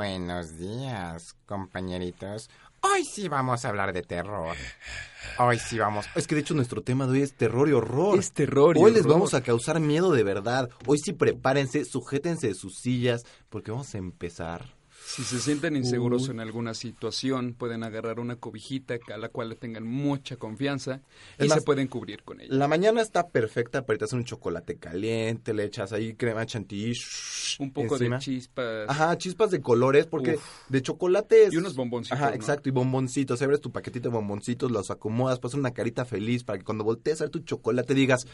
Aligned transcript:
Buenos 0.00 0.56
días, 0.56 1.36
compañeritos. 1.44 2.48
Hoy 2.80 3.04
sí 3.04 3.28
vamos 3.28 3.66
a 3.66 3.68
hablar 3.68 3.92
de 3.92 4.00
terror. 4.00 4.56
Hoy 5.38 5.58
sí 5.58 5.78
vamos. 5.78 6.06
Es 6.14 6.26
que 6.26 6.34
de 6.34 6.40
hecho 6.40 6.54
nuestro 6.54 6.80
tema 6.80 7.04
de 7.04 7.12
hoy 7.12 7.20
es 7.20 7.34
terror 7.34 7.68
y 7.68 7.72
horror. 7.72 8.18
Es 8.18 8.32
terror 8.32 8.78
y 8.78 8.80
Hoy 8.80 8.92
les 8.92 9.04
vamos 9.04 9.34
a 9.34 9.42
causar 9.42 9.78
miedo 9.78 10.10
de 10.10 10.22
verdad. 10.22 10.70
Hoy 10.86 10.96
sí 10.96 11.12
prepárense, 11.12 11.84
sujétense 11.84 12.46
de 12.46 12.54
sus 12.54 12.78
sillas, 12.78 13.26
porque 13.50 13.72
vamos 13.72 13.94
a 13.94 13.98
empezar. 13.98 14.74
Si 15.12 15.24
se 15.24 15.40
sienten 15.40 15.74
inseguros 15.74 16.28
Uy. 16.28 16.30
en 16.30 16.40
alguna 16.40 16.72
situación, 16.72 17.54
pueden 17.54 17.82
agarrar 17.82 18.20
una 18.20 18.36
cobijita 18.36 18.94
a 19.12 19.18
la 19.18 19.28
cual 19.28 19.48
le 19.48 19.56
tengan 19.56 19.84
mucha 19.84 20.36
confianza 20.36 21.00
y 21.36 21.48
más, 21.48 21.58
se 21.58 21.64
pueden 21.64 21.88
cubrir 21.88 22.22
con 22.22 22.40
ella. 22.40 22.54
La 22.54 22.68
mañana 22.68 23.02
está 23.02 23.26
perfecta 23.26 23.84
para 23.84 24.04
hacer 24.04 24.16
un 24.16 24.24
chocolate 24.24 24.76
caliente, 24.76 25.52
le 25.52 25.64
echas 25.64 25.92
ahí 25.92 26.14
crema 26.14 26.46
chantilly. 26.46 26.96
Un 27.58 27.72
poco 27.72 27.96
encima. 27.96 28.18
de 28.18 28.22
chispas. 28.22 28.88
Ajá, 28.88 29.18
chispas 29.18 29.50
de 29.50 29.60
colores, 29.60 30.06
porque 30.06 30.36
Uf. 30.36 30.44
de 30.68 30.80
chocolate 30.80 31.46
es... 31.46 31.54
Y 31.54 31.56
unos 31.56 31.74
bomboncitos, 31.74 32.16
Ajá, 32.16 32.30
¿no? 32.30 32.36
exacto, 32.36 32.68
y 32.68 32.72
bomboncitos. 32.72 33.42
Abres 33.42 33.60
tu 33.60 33.72
paquetito 33.72 34.10
de 34.10 34.14
bomboncitos, 34.14 34.70
los 34.70 34.92
acomodas, 34.92 35.40
pasas 35.40 35.58
una 35.58 35.72
carita 35.72 36.04
feliz 36.04 36.44
para 36.44 36.60
que 36.60 36.64
cuando 36.64 36.84
voltees 36.84 37.20
a 37.20 37.24
ver 37.24 37.30
tu 37.30 37.40
chocolate 37.40 37.94
digas, 37.94 38.28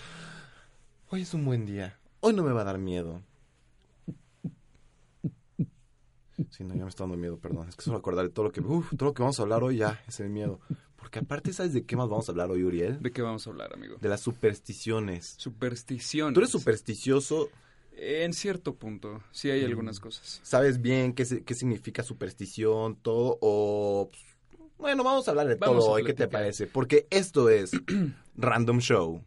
hoy 1.09 1.23
es 1.23 1.33
un 1.33 1.47
buen 1.47 1.65
día, 1.65 1.99
hoy 2.21 2.35
no 2.35 2.43
me 2.43 2.53
va 2.53 2.61
a 2.61 2.65
dar 2.65 2.77
miedo. 2.77 3.23
Sí, 6.51 6.65
no, 6.65 6.75
ya 6.75 6.83
me 6.85 6.89
está 6.89 7.05
dando 7.05 7.17
miedo, 7.17 7.39
perdón. 7.39 7.69
Es 7.69 7.77
que 7.77 7.83
solo 7.83 7.97
acordar 7.99 8.27
de 8.27 8.31
todo 8.33 8.47
lo 8.47 8.53
que, 8.53 8.61
uf, 8.61 8.91
todo 8.97 9.11
lo 9.11 9.15
que 9.15 9.23
vamos 9.23 9.39
a 9.39 9.43
hablar 9.43 9.63
hoy 9.63 9.79
ya 9.79 10.03
es 10.07 10.21
el 10.21 10.29
miedo. 10.29 10.61
Porque 10.97 11.21
aparte, 11.21 11.53
¿sabes 11.53 11.73
de 11.73 11.85
qué 11.85 11.97
más 11.97 12.09
vamos 12.09 12.29
a 12.29 12.33
hablar 12.33 12.51
hoy, 12.51 12.65
Uriel? 12.65 13.01
¿De 13.01 13.13
qué 13.13 13.23
vamos 13.23 13.47
a 13.47 13.51
hablar, 13.51 13.73
amigo? 13.73 13.97
De 14.01 14.09
las 14.09 14.21
supersticiones. 14.21 15.35
Superstición. 15.39 16.35
Tú 16.35 16.41
eres 16.41 16.51
supersticioso, 16.51 17.49
En 17.93 18.35
cierto 18.35 18.75
punto, 18.75 19.23
sí 19.31 19.51
hay 19.51 19.65
algunas 19.65 20.01
cosas. 20.01 20.41
¿sabes 20.43 20.83
bien 20.83 21.15
qué, 21.15 21.25
significa 21.25 22.03
superstición, 22.03 22.97
todo? 22.97 23.39
O. 23.41 24.11
pues, 24.11 24.71
Bueno, 24.77 25.03
vamos 25.05 25.29
a 25.29 25.31
hablar 25.31 25.49
de 25.49 25.55
Vamos 25.55 25.85
todo 25.85 25.95
hoy, 25.95 26.05
¿qué 26.05 26.13
te 26.13 26.29
parece? 26.29 26.67
Porque 26.67 27.07
esto 27.11 27.49
es 27.49 27.71
Random 28.37 28.81
Show. 28.81 29.23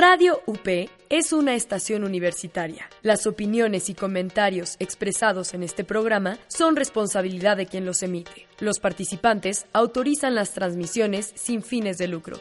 Radio 0.00 0.40
UP 0.46 0.66
es 1.10 1.30
una 1.34 1.54
estación 1.54 2.04
universitaria. 2.04 2.88
Las 3.02 3.26
opiniones 3.26 3.90
y 3.90 3.94
comentarios 3.94 4.76
expresados 4.78 5.52
en 5.52 5.62
este 5.62 5.84
programa 5.84 6.38
son 6.48 6.74
responsabilidad 6.74 7.58
de 7.58 7.66
quien 7.66 7.84
los 7.84 8.02
emite. 8.02 8.48
Los 8.60 8.80
participantes 8.80 9.66
autorizan 9.74 10.34
las 10.34 10.54
transmisiones 10.54 11.30
sin 11.34 11.62
fines 11.62 11.98
de 11.98 12.08
lucro. 12.08 12.40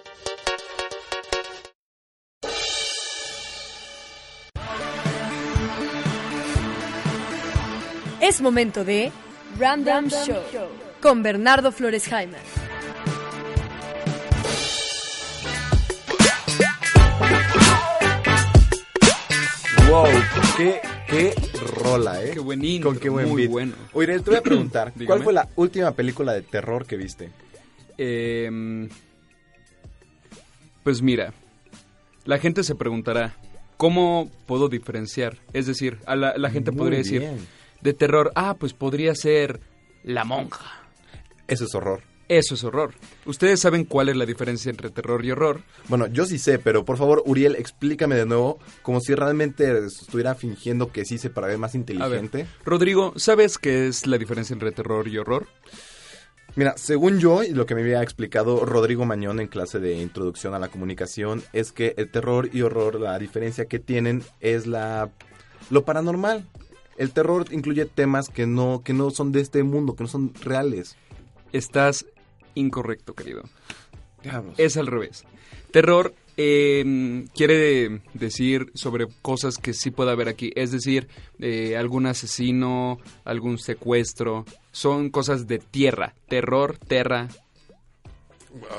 Es 8.21 8.39
momento 8.39 8.85
de 8.85 9.11
Random, 9.57 10.07
Show, 10.07 10.43
con 11.01 11.23
Bernardo 11.23 11.73
Flores 11.73 12.07
Jaime. 12.07 12.37
¡Wow! 19.89 20.05
¡Qué, 20.57 20.81
qué 21.07 21.33
rola, 21.83 22.23
eh! 22.23 22.31
Qué 22.33 22.39
buen 22.39 22.63
intro, 22.63 22.91
Con 22.91 22.99
qué 22.99 23.09
buen 23.09 23.27
muy 23.29 23.41
beat. 23.43 23.51
bueno. 23.51 23.73
Oye, 23.93 24.19
te 24.19 24.29
voy 24.29 24.35
a 24.35 24.41
preguntar, 24.41 24.91
¿cuál 24.93 24.99
Dígame. 24.99 25.23
fue 25.23 25.33
la 25.33 25.47
última 25.55 25.91
película 25.91 26.33
de 26.33 26.41
terror 26.43 26.85
que 26.85 26.95
viste? 26.95 27.29
Em, 27.97 28.87
pues 30.83 31.01
mira, 31.01 31.33
la 32.25 32.37
gente 32.37 32.63
se 32.63 32.75
preguntará, 32.75 33.35
¿cómo 33.77 34.29
puedo 34.45 34.69
diferenciar? 34.69 35.37
Es 35.53 35.65
decir, 35.65 35.97
a 36.05 36.15
la, 36.15 36.37
la 36.37 36.49
gente 36.51 36.71
Muy 36.71 36.77
podría 36.79 36.99
decir, 36.99 37.21
bien. 37.21 37.47
de 37.81 37.93
terror, 37.93 38.31
ah, 38.35 38.55
pues 38.59 38.73
podría 38.73 39.15
ser 39.15 39.59
La 40.03 40.23
Monja. 40.23 40.65
Eso 41.47 41.65
es 41.65 41.73
horror. 41.73 42.03
Eso 42.29 42.53
es 42.53 42.63
horror. 42.63 42.93
¿Ustedes 43.25 43.59
saben 43.59 43.85
cuál 43.85 44.07
es 44.07 44.15
la 44.15 44.27
diferencia 44.27 44.69
entre 44.69 44.91
terror 44.91 45.25
y 45.25 45.31
horror? 45.31 45.63
Bueno, 45.87 46.05
yo 46.05 46.25
sí 46.25 46.37
sé, 46.37 46.59
pero 46.59 46.85
por 46.85 46.97
favor, 46.97 47.23
Uriel, 47.25 47.55
explícame 47.55 48.15
de 48.15 48.27
nuevo, 48.27 48.59
como 48.83 49.01
si 49.01 49.15
realmente 49.15 49.85
estuviera 49.85 50.35
fingiendo 50.35 50.91
que 50.91 51.05
sí 51.05 51.17
sé 51.17 51.31
para 51.31 51.47
ver 51.47 51.57
más 51.57 51.71
A 51.71 51.79
ver, 51.79 51.81
inteligente. 51.81 52.45
Rodrigo, 52.63 53.13
¿sabes 53.15 53.57
qué 53.57 53.87
es 53.87 54.05
la 54.05 54.19
diferencia 54.19 54.53
entre 54.53 54.71
terror 54.71 55.07
y 55.07 55.17
horror? 55.17 55.47
Mira, 56.55 56.75
según 56.77 57.19
yo 57.19 57.43
y 57.43 57.49
lo 57.49 57.65
que 57.65 57.73
me 57.73 57.81
había 57.81 58.03
explicado 58.03 58.63
Rodrigo 58.63 59.05
Mañón 59.05 59.39
en 59.39 59.47
clase 59.47 59.79
de 59.79 59.99
introducción 59.99 60.53
a 60.53 60.59
la 60.59 60.67
comunicación, 60.67 61.41
es 61.51 61.71
que 61.71 61.95
el 61.97 62.11
terror 62.11 62.49
y 62.53 62.61
horror, 62.61 62.99
la 62.99 63.17
diferencia 63.17 63.65
que 63.65 63.79
tienen 63.79 64.21
es 64.39 64.67
la 64.67 65.09
lo 65.71 65.83
paranormal. 65.83 66.47
El 66.95 67.11
terror 67.11 67.45
incluye 67.51 67.85
temas 67.85 68.29
que 68.29 68.45
no 68.45 68.83
que 68.85 68.93
no 68.93 69.09
son 69.09 69.31
de 69.31 69.41
este 69.41 69.63
mundo, 69.63 69.95
que 69.95 70.03
no 70.03 70.09
son 70.09 70.31
reales. 70.35 70.95
Estás 71.53 72.05
incorrecto, 72.55 73.13
querido. 73.13 73.43
Diablos. 74.23 74.55
Es 74.57 74.77
al 74.77 74.87
revés. 74.87 75.23
Terror 75.71 76.13
eh, 76.37 77.27
quiere 77.35 78.01
decir 78.13 78.71
sobre 78.73 79.07
cosas 79.21 79.57
que 79.57 79.73
sí 79.73 79.91
puede 79.91 80.11
haber 80.11 80.29
aquí. 80.29 80.51
Es 80.55 80.71
decir, 80.71 81.07
eh, 81.39 81.77
algún 81.77 82.05
asesino, 82.05 82.99
algún 83.25 83.57
secuestro. 83.57 84.45
Son 84.71 85.09
cosas 85.09 85.47
de 85.47 85.59
tierra. 85.59 86.15
Terror, 86.27 86.77
terra. 86.77 87.27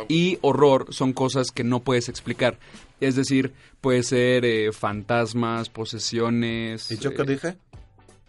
Y 0.08 0.38
horror 0.42 0.86
son 0.90 1.12
cosas 1.12 1.50
que 1.50 1.64
no 1.64 1.80
puedes 1.80 2.08
explicar. 2.08 2.58
Es 3.00 3.14
decir, 3.14 3.52
puede 3.80 4.02
ser 4.02 4.44
eh, 4.44 4.72
fantasmas, 4.72 5.68
posesiones. 5.68 6.90
¿Y 6.90 6.98
yo 6.98 7.14
qué 7.14 7.22
dije? 7.24 7.56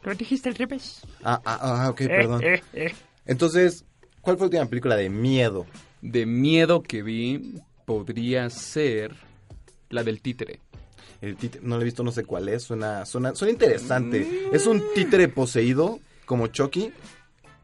Lo 0.04 0.16
dijiste 0.16 0.50
al 0.50 0.56
revés. 0.56 1.02
Ah, 1.24 1.42
ah, 1.46 1.60
ah, 1.62 1.90
ok, 1.90 2.02
perdón. 2.08 2.44
Eh, 2.44 2.56
eh, 2.74 2.86
eh. 2.86 2.96
Entonces, 3.26 3.86
¿cuál 4.22 4.38
fue 4.38 4.46
la 4.46 4.50
última 4.50 4.66
película 4.66 4.96
de 4.96 5.10
miedo? 5.10 5.66
de 6.02 6.26
miedo 6.26 6.82
que 6.82 7.04
vi 7.04 7.60
podría 7.86 8.50
ser 8.50 9.16
la 9.90 10.04
del 10.04 10.20
títere. 10.22 10.60
El 11.22 11.36
títere, 11.38 11.64
no 11.64 11.76
lo 11.76 11.82
he 11.82 11.86
visto, 11.86 12.04
no 12.04 12.12
sé 12.12 12.24
cuál 12.24 12.50
es, 12.50 12.64
suena, 12.64 13.06
suena, 13.06 13.36
suena 13.36 13.52
interesante. 13.52 14.48
¿Es 14.52 14.66
un 14.66 14.82
títere 14.96 15.28
poseído 15.28 16.00
como 16.26 16.48
Chucky? 16.48 16.92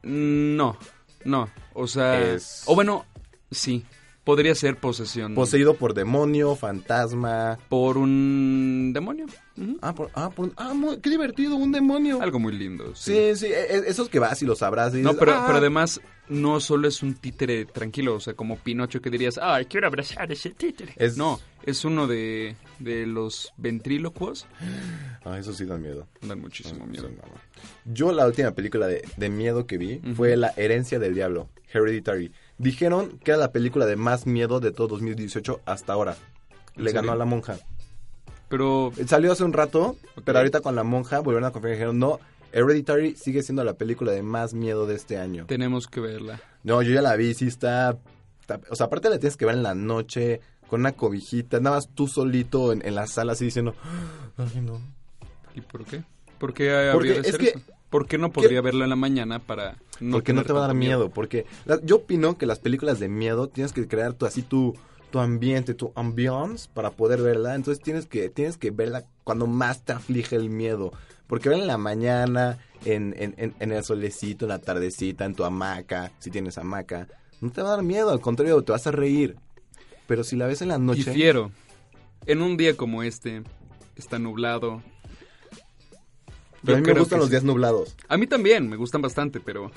No, 0.04 0.78
no. 1.26 1.50
O 1.74 1.88
sea. 1.88 2.34
Es- 2.36 2.62
O 2.68 2.76
bueno, 2.76 3.06
sí. 3.50 3.84
Podría 4.24 4.54
ser 4.56 4.76
posesión. 4.76 5.34
Poseído 5.36 5.76
por 5.76 5.94
demonio, 5.94 6.56
fantasma. 6.58 7.58
por 7.70 7.98
un 7.98 8.92
demonio. 8.94 9.26
Ah, 9.82 9.96
por, 9.96 10.12
ah, 10.16 10.30
por- 10.30 10.52
ah, 10.58 10.74
qué 11.02 11.10
divertido, 11.10 11.56
un 11.56 11.72
demonio. 11.72 12.22
Algo 12.22 12.38
muy 12.38 12.52
lindo. 12.54 12.94
Sí. 12.94 13.14
Sí, 13.34 13.36
sí, 13.38 13.46
e- 13.48 13.78
e- 13.78 13.84
esos 13.88 14.10
que 14.10 14.20
vas 14.20 14.42
y 14.42 14.46
los 14.46 14.62
abrazas 14.62 14.96
y 14.96 15.02
No, 15.02 15.10
dices, 15.12 15.20
pero, 15.22 15.32
"Ah". 15.34 15.44
pero 15.48 15.60
además 15.60 16.02
no 16.30 16.60
solo 16.60 16.88
es 16.88 17.02
un 17.04 17.14
títere 17.16 17.66
tranquilo, 17.66 18.16
o 18.16 18.20
sea, 18.20 18.34
como 18.34 18.58
Pinocho 18.58 19.02
que 19.02 19.10
dirías, 19.10 19.38
ah, 19.38 19.56
Ay, 19.56 19.66
quiero 19.66 19.88
abrazar 19.88 20.32
ese 20.32 20.50
títere. 20.52 20.94
Es- 20.98 21.18
no, 21.18 21.40
es 21.64 21.86
uno 21.86 22.08
de, 22.08 22.56
de 22.80 23.06
los 23.06 23.54
ventrílocuos. 23.58 24.46
Ah, 25.24 25.38
eso 25.40 25.54
sí 25.54 25.66
da 25.66 25.78
miedo. 25.78 26.08
Dan 26.22 26.40
muchísimo 26.42 26.86
miedo. 26.86 27.08
Sí, 27.08 27.16
no, 27.16 27.22
no. 27.28 27.94
Yo 27.94 28.12
la 28.12 28.26
última 28.28 28.52
película 28.52 28.88
de, 28.88 29.02
de 29.18 29.30
miedo 29.30 29.66
que 29.68 29.78
vi 29.78 30.02
fue 30.16 30.36
La 30.38 30.54
herencia 30.58 31.00
del 31.00 31.16
diablo, 31.16 31.50
Hereditary. 31.74 32.32
Dijeron 32.58 33.20
que 33.24 33.32
era 33.32 33.38
la 33.40 33.52
película 33.52 33.86
de 33.86 33.96
más 33.96 34.26
miedo 34.26 34.60
de 34.60 34.72
todo 34.72 34.88
2018 34.90 35.62
hasta 35.66 35.94
ahora. 35.94 36.16
¿En 36.76 36.84
Le 36.84 36.92
ganó 36.92 37.12
a 37.12 37.16
La 37.16 37.26
Monja. 37.26 37.58
Pero 38.50 38.92
Salió 39.08 39.32
hace 39.34 39.44
un 39.44 39.54
rato, 39.54 39.98
pero 40.24 40.38
ahorita 40.38 40.62
con 40.62 40.76
La 40.76 40.84
Monja 40.84 41.20
volvieron 41.20 41.46
a 41.48 41.52
confiar 41.52 41.72
y 41.74 41.76
dijeron, 41.76 42.00
no, 42.00 42.20
Hereditary 42.52 43.16
sigue 43.16 43.44
siendo 43.44 43.64
la 43.64 43.74
película 43.74 44.12
de 44.12 44.24
más 44.24 44.54
miedo 44.54 44.86
de 44.86 44.96
este 44.96 45.18
año. 45.18 45.46
tenemos 45.48 45.88
que 45.88 46.00
verla. 46.00 46.42
No, 46.64 46.82
yo 46.82 46.94
ya 46.94 47.02
la 47.02 47.16
vi, 47.16 47.34
sí 47.34 47.48
está, 47.48 47.98
está- 48.42 48.60
O 48.70 48.76
sea, 48.76 48.88
aparte 48.88 49.10
la 49.10 49.20
tienes 49.20 49.38
que 49.38 49.46
ver 49.46 49.56
en 49.56 49.64
la 49.64 49.76
noche, 49.76 50.42
con 50.68 50.82
una 50.82 50.92
cobijita, 50.94 51.60
nada 51.60 51.78
más 51.78 51.90
tú 51.94 52.08
solito 52.08 52.74
en, 52.74 52.86
en 52.86 52.96
la 52.96 53.08
sala 53.08 53.34
así 53.34 53.46
diciendo, 53.46 53.74
ay 54.38 54.62
no. 54.62 54.82
¿Y 55.56 55.62
por 55.62 55.86
qué? 55.86 56.04
¿Por 56.38 56.54
qué 56.54 56.72
habría 56.72 56.94
Porque 56.94 57.14
de 57.14 57.20
es 57.22 57.28
ser 57.28 57.40
que- 57.40 57.48
eso? 57.50 57.60
¿Por 57.90 58.06
qué 58.06 58.18
no 58.18 58.34
podría 58.34 58.60
verla 58.62 58.84
en 58.84 58.90
la 58.90 58.98
mañana 58.98 59.40
para 59.40 59.78
no 60.02 60.18
porque 60.18 60.34
no 60.34 60.44
te 60.44 60.52
va 60.52 60.60
a 60.66 60.68
dar 60.68 60.76
miedo, 60.76 61.10
porque 61.10 61.46
la- 61.66 61.80
yo 61.84 61.96
opino 61.98 62.38
que 62.38 62.46
las 62.46 62.60
películas 62.60 63.00
de 63.00 63.08
miedo 63.08 63.48
tienes 63.48 63.72
que 63.72 63.88
crear 63.88 64.14
tu, 64.14 64.26
así 64.26 64.42
tu, 64.42 64.76
tu 65.10 65.20
ambiente, 65.20 65.74
tu 65.74 65.94
ambiance 65.96 66.68
para 66.74 66.92
poder 66.92 67.22
verla, 67.22 67.56
entonces 67.56 67.82
tienes 67.82 68.06
que, 68.06 68.30
tienes 68.30 68.58
que 68.58 68.72
verla 68.72 69.06
cuando 69.24 69.48
más 69.48 69.86
te 69.86 69.94
aflige 69.94 70.36
el 70.36 70.50
miedo, 70.50 70.92
porque 71.28 71.50
verla 71.50 71.64
en 71.64 71.68
la 71.68 71.78
mañana, 71.78 72.58
en, 72.86 73.14
en, 73.18 73.34
en, 73.38 73.54
en 73.60 73.72
el 73.72 73.84
solecito, 73.84 74.46
en 74.46 74.50
la 74.50 74.60
tardecita, 74.60 75.26
en 75.26 75.36
tu 75.36 75.44
hamaca, 75.44 76.12
si 76.20 76.32
tienes 76.32 76.58
hamaca, 76.58 77.08
no 77.42 77.52
te 77.52 77.62
va 77.62 77.70
a 77.70 77.76
dar 77.76 77.84
miedo, 77.84 78.10
al 78.10 78.22
contrario, 78.22 78.62
te 78.64 78.72
vas 78.72 78.88
a 78.88 78.92
reír, 78.92 79.36
pero 80.08 80.24
si 80.24 80.36
la 80.36 80.48
ves 80.48 80.62
en 80.62 80.70
la 80.70 80.78
noche... 80.78 81.04
Difiero. 81.12 81.52
En 82.26 82.42
un 82.42 82.58
día 82.58 82.76
como 82.76 83.04
este, 83.04 83.44
está 83.96 84.20
nublado. 84.20 84.82
Pero 86.64 86.78
a 86.78 86.82
mí 86.82 86.88
me 86.88 87.00
gustan 87.00 87.20
los 87.20 87.28
sí. 87.28 87.32
días 87.32 87.44
nublados. 87.44 87.96
A 88.10 88.18
mí 88.18 88.28
también, 88.28 88.68
me 88.68 88.76
gustan 88.76 89.02
bastante, 89.02 89.40
pero 89.40 89.72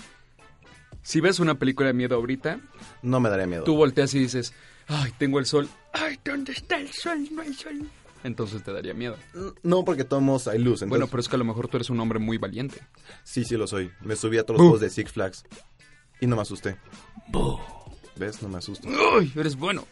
si 1.03 1.21
ves 1.21 1.39
una 1.39 1.57
película 1.57 1.89
de 1.89 1.95
miedo 1.95 2.17
ahorita, 2.17 2.61
No 3.03 3.21
me 3.21 3.29
daría 3.31 3.47
miedo. 3.47 3.65
tú 3.65 3.77
volteas 3.77 4.13
y 4.15 4.19
dices, 4.21 4.53
ay, 4.89 5.13
tengo 5.19 5.39
el 5.39 5.47
sol. 5.47 5.69
Ay, 5.93 6.19
¿dónde 6.25 6.53
está 6.53 6.79
el 6.79 6.91
sol? 6.91 7.29
No 7.31 7.43
hay 7.43 7.53
sol. 7.55 7.89
Entonces 8.25 8.63
te 8.63 8.73
daría 8.73 8.95
miedo. 8.95 9.17
No, 9.63 9.85
porque 9.85 10.05
todos 10.05 10.49
hay 10.49 10.59
luz. 10.59 10.83
Entonces, 10.83 10.89
Bueno, 10.89 11.07
pero 11.09 11.21
es 11.21 11.29
que 11.29 11.37
a 11.37 11.39
lo 11.39 11.45
mejor 11.45 11.69
tú 11.69 11.77
eres 11.77 11.91
un 11.91 12.01
hombre 12.01 12.19
muy 12.19 12.39
valiente. 12.39 12.81
Sí, 13.25 13.45
sí 13.45 13.57
lo 13.57 13.67
soy. 13.67 13.91
Me 14.03 14.17
subí 14.17 14.39
a 14.39 14.45
todos 14.45 14.59
los 14.59 14.65
juegos 14.69 14.81
de 14.81 14.91
Six 14.91 15.13
Flags. 15.13 15.45
Y 16.21 16.27
no 16.27 16.37
me 16.37 16.43
asusté. 16.43 16.77
¿Ves? 18.17 18.43
No 18.43 18.49
me 18.49 18.59
asusto. 18.59 18.89
¡Uy! 19.17 19.33
Eres 19.37 19.57
bueno. 19.57 19.85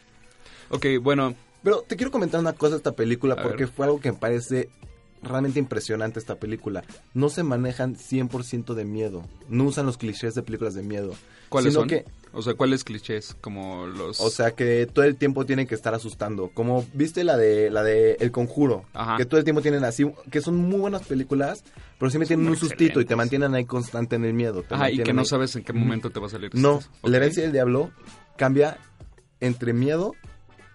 Ok, 0.71 0.85
bueno, 1.01 1.35
Pero 1.63 1.83
te 1.87 1.97
quiero 1.97 2.11
comentar 2.13 2.39
una 2.41 2.53
cosa 2.53 2.73
de 2.73 2.77
esta 2.79 2.93
película 2.93 3.35
A 3.35 3.43
porque 3.43 3.65
ver. 3.65 3.73
fue 3.75 3.87
algo 3.87 4.01
que 4.01 4.13
me 4.13 4.19
parece 4.19 4.69
realmente 5.23 5.59
impresionante 5.59 6.19
esta 6.19 6.37
película. 6.37 6.85
No 7.15 7.29
se 7.31 7.43
manejan 7.43 7.97
100% 7.97 8.75
de 8.75 8.85
miedo. 8.85 9.25
No 9.49 9.65
usan 9.65 9.87
los 9.87 9.97
clichés 9.97 10.35
de 10.35 10.43
películas 10.43 10.75
de 10.75 10.83
miedo. 10.83 11.15
¿cuáles 11.49 11.73
sino 11.73 11.81
son? 11.81 11.89
que 11.89 12.05
O 12.33 12.43
sea, 12.43 12.55
¿cuáles 12.55 12.85
clichés? 12.85 13.37
Como 13.41 13.87
los... 13.87 14.21
O 14.21 14.31
sea 14.31 14.53
que 14.53 14.87
todo 14.87 15.05
el 15.05 15.17
tiempo 15.17 15.47
tienen 15.47 15.67
que 15.67 15.75
estar 15.75 15.95
asustando. 15.95 16.51
Como 16.55 16.85
viste 16.93 17.25
la 17.25 17.37
de 17.37 17.71
la 17.71 17.83
de 17.83 18.17
El 18.21 18.31
Conjuro, 18.31 18.85
Ajá. 18.93 19.17
que 19.17 19.25
todo 19.25 19.39
el 19.39 19.45
tiempo 19.45 19.63
tienen 19.63 19.85
así, 19.85 20.11
que 20.31 20.41
son 20.41 20.57
muy 20.57 20.79
buenas 20.81 21.03
películas, 21.03 21.65
pero 21.99 22.11
me 22.19 22.27
tienen 22.27 22.47
un 22.49 22.57
sustito 22.57 23.01
y 23.01 23.05
te 23.05 23.17
mantienen 23.17 23.55
ahí 23.55 23.65
constante 23.65 24.17
en 24.17 24.25
el 24.25 24.35
miedo. 24.35 24.65
Ajá, 24.71 24.91
y 24.91 25.03
que 25.03 25.13
no 25.13 25.21
ahí. 25.23 25.27
sabes 25.27 25.57
en 25.57 25.65
qué 25.65 25.73
momento 25.73 26.11
te 26.11 26.21
va 26.21 26.27
a 26.27 26.31
salir. 26.31 26.55
No, 26.55 26.79
esto. 26.79 26.91
Ok. 27.03 27.11
la 27.11 27.17
herencia 27.17 27.43
del 27.43 27.53
diablo 27.53 27.91
cambia 28.37 28.79
entre 29.41 29.73
miedo 29.73 30.15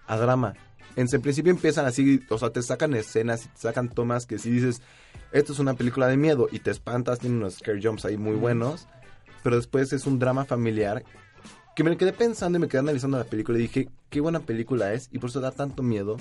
a 0.06 0.16
drama. 0.16 0.54
En 0.96 1.08
en 1.12 1.22
principio 1.22 1.50
empiezan 1.50 1.86
así, 1.86 2.20
o 2.30 2.38
sea, 2.38 2.50
te 2.50 2.62
sacan 2.62 2.94
escenas 2.94 3.46
y 3.46 3.48
te 3.48 3.60
sacan 3.60 3.88
tomas 3.88 4.26
que 4.26 4.38
si 4.38 4.50
dices, 4.50 4.80
esto 5.32 5.52
es 5.52 5.58
una 5.58 5.74
película 5.74 6.06
de 6.06 6.16
miedo 6.16 6.48
y 6.52 6.60
te 6.60 6.70
espantas, 6.70 7.18
tiene 7.18 7.36
unos 7.36 7.54
scare 7.56 7.80
jumps 7.82 8.04
ahí 8.04 8.16
muy 8.16 8.36
buenos, 8.36 8.86
pero 9.44 9.56
después 9.56 9.92
es 9.92 10.06
un 10.06 10.18
drama 10.18 10.44
familiar 10.44 11.04
que 11.76 11.84
me 11.84 11.96
quedé 11.96 12.12
pensando 12.12 12.58
y 12.58 12.60
me 12.60 12.68
quedé 12.68 12.80
analizando 12.80 13.18
la 13.18 13.24
película 13.24 13.58
y 13.58 13.62
dije, 13.62 13.88
qué 14.08 14.20
buena 14.20 14.40
película 14.40 14.92
es 14.92 15.08
y 15.12 15.18
por 15.18 15.30
eso 15.30 15.40
da 15.40 15.50
tanto 15.50 15.82
miedo. 15.82 16.16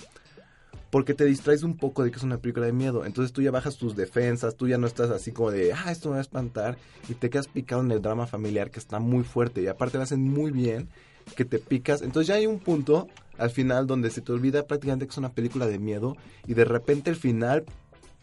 Porque 0.90 1.16
te 1.16 1.25
distraes 1.25 1.64
un 1.64 1.78
poco 1.78 2.04
de 2.04 2.12
que 2.12 2.18
es 2.18 2.24
una 2.24 2.38
película 2.38 2.68
de 2.68 2.74
miedo. 2.74 3.06
Entonces 3.06 3.34
tú 3.34 3.42
ya 3.42 3.50
bajas 3.50 3.78
tus 3.78 3.96
defensas, 3.96 4.56
tú 4.56 4.68
ya 4.68 4.78
no 4.78 4.86
estás 4.86 5.10
así 5.10 5.31
como 5.31 5.50
de, 5.50 5.74
ah, 5.74 5.92
esto 5.92 6.10
me 6.10 6.14
va 6.14 6.18
a 6.20 6.22
espantar. 6.22 6.78
Y 7.10 7.16
te 7.16 7.31
quedas 7.31 7.48
picado 7.48 7.81
en 7.81 7.92
el 7.92 8.02
drama 8.02 8.28
familiar 8.28 8.70
que 8.70 8.80
está 8.80 9.00
muy 9.00 9.24
fuerte. 9.24 9.64
Y 9.64 9.68
aparte 9.68 9.98
lo 9.98 10.04
hacen 10.04 10.22
muy 10.22 10.52
bien, 10.52 10.90
que 11.36 11.46
te 11.46 11.58
picas. 11.58 12.04
Entonces 12.04 12.28
ya 12.28 12.36
hay 12.36 12.46
un 12.46 12.60
punto 12.60 13.08
al 13.40 13.50
final 13.50 13.88
donde 13.88 14.12
se 14.12 14.22
te 14.22 14.31
olvida 14.31 14.68
prácticamente 14.68 15.08
que 15.08 15.12
es 15.12 15.18
una 15.18 15.31
película 15.31 15.66
de 15.66 15.80
miedo. 15.80 16.16
Y 16.46 16.54
de 16.54 16.66
repente 16.66 17.10
el 17.10 17.16
final, 17.16 17.64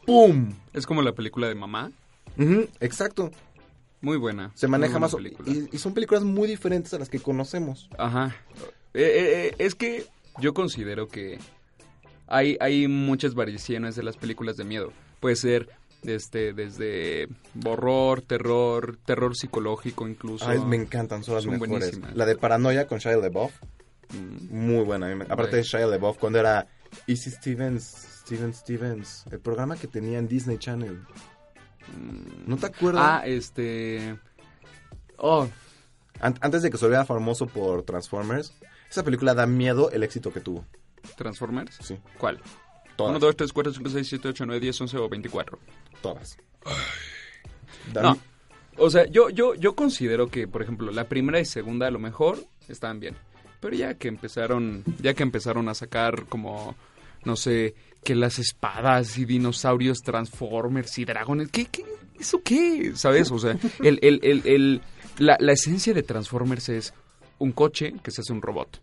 ¡pum! 0.07 0.53
Es 0.73 0.87
como 0.87 1.03
la 1.03 1.13
película 1.13 1.49
de 1.49 1.57
mamá. 1.57 1.91
Ujú, 2.39 2.69
exacto. 2.81 3.31
Muy 4.01 4.17
buena. 4.17 4.51
Se 4.55 4.67
maneja 4.69 4.93
buena 4.93 5.07
más. 5.07 5.15
película. 5.15 5.51
Y, 5.51 5.69
y 5.73 5.79
son 5.79 5.93
películas 5.95 6.25
muy 6.25 6.49
diferentes 6.49 6.93
a 6.95 6.99
las 6.99 7.09
que 7.09 7.21
conocemos. 7.21 7.89
Ajá. 7.99 8.35
Eh, 8.95 9.03
eh, 9.03 9.47
eh, 9.49 9.55
es 9.59 9.75
que 9.75 10.07
yo 10.41 10.55
considero 10.55 11.07
que 11.09 11.39
hay, 12.27 12.57
hay 12.61 12.89
muchas 12.89 13.35
variaciones 13.35 13.97
de 13.97 14.03
las 14.03 14.17
películas 14.17 14.57
de 14.57 14.65
miedo. 14.65 14.93
Puede 15.21 15.37
ser 15.37 15.69
este, 16.03 16.53
desde 16.55 17.29
horror, 17.65 18.23
terror, 18.23 18.99
terror 19.05 19.37
psicológico 19.37 20.09
incluso. 20.09 20.49
Ay, 20.49 20.61
me 20.61 20.77
encantan, 20.77 21.23
son 21.23 21.35
las 21.35 21.45
Son 21.45 21.53
mejores. 21.53 21.71
buenísimas. 21.79 22.17
La 22.17 22.25
de 22.25 22.37
Paranoia 22.37 22.87
con 22.87 22.99
Shia 22.99 23.17
LaBeouf, 23.17 23.53
Mm, 24.13 24.53
muy 24.53 24.85
buena. 24.85 25.13
Aparte 25.29 25.55
de 25.59 25.63
Shia 25.63 25.87
LaBeouf, 25.87 26.19
cuando 26.19 26.41
era 26.41 26.67
Easy 27.07 27.31
Stevens, 27.31 27.85
Steven 28.25 28.53
Stevens, 28.53 29.25
el 29.31 29.39
programa 29.39 29.77
que 29.77 29.87
tenía 29.87 30.19
en 30.19 30.27
Disney 30.27 30.59
Channel. 30.59 30.99
¿No 32.47 32.57
te 32.57 32.67
acuerdas? 32.67 33.03
Ah, 33.05 33.23
este... 33.27 34.19
Oh, 35.17 35.47
An- 36.21 36.39
antes 36.41 36.63
de 36.63 36.71
que 36.71 36.77
se 36.79 36.85
volviera 36.85 37.05
famoso 37.05 37.47
por 37.47 37.83
Transformers, 37.83 38.53
esa 38.91 39.03
película 39.03 39.35
da 39.35 39.47
miedo 39.47 39.91
el 39.91 40.03
éxito 40.03 40.33
que 40.33 40.41
tuvo. 40.41 40.65
Transformers. 41.17 41.77
Sí, 41.81 41.99
¿Cuál? 42.19 42.41
todas. 42.97 43.11
1, 43.13 43.19
2, 43.21 43.37
3, 43.37 43.53
4, 43.53 43.73
5, 43.75 43.91
6, 43.91 44.09
7, 44.09 44.29
8, 44.29 44.47
9, 44.47 44.61
10, 44.61 44.81
11 44.83 44.99
o 44.99 45.09
24. 45.09 45.59
Todas. 46.03 46.37
Da 47.93 48.03
No. 48.03 48.19
O 48.77 48.89
sea, 48.89 49.07
yo, 49.07 49.29
yo, 49.31 49.55
yo 49.55 49.75
considero 49.75 50.29
que, 50.29 50.47
por 50.49 50.63
ejemplo, 50.63 50.91
la 50.91 51.05
primera 51.09 51.39
y 51.41 51.45
segunda 51.45 51.87
a 51.87 51.91
lo 51.91 51.99
mejor 51.99 52.39
estaban 52.69 53.01
bien. 53.01 53.17
Pero 53.61 53.77
ya 53.77 53.95
que 53.95 54.09
empezaron, 54.09 54.85
ya 55.01 55.13
que 55.15 55.23
empezaron 55.23 55.69
a 55.69 55.75
sacar 55.75 56.27
como, 56.27 56.75
no 57.25 57.37
sé, 57.37 57.75
que 58.05 58.15
las 58.15 58.39
espadas 58.39 59.19
y 59.19 59.25
dinosaurios, 59.25 59.99
transformers 60.01 60.99
y 60.99 61.05
dragones, 61.05 61.49
¿qué, 61.51 61.67
qué? 61.67 61.85
¿Eso 62.19 62.43
qué? 62.43 62.93
¿Sabes? 62.97 63.31
O 63.31 63.39
sea, 63.39 63.57
el, 63.83 63.99
el, 64.03 64.21
el, 64.23 64.43
el- 64.47 64.83
la, 65.19 65.37
la 65.41 65.53
esencia 65.53 65.93
de 65.93 66.03
Transformers 66.03 66.69
es 66.71 66.95
un 67.39 67.53
coche 67.53 67.95
que 68.03 68.11
se 68.11 68.21
hace 68.23 68.33
un 68.33 68.41
robot. 68.43 68.83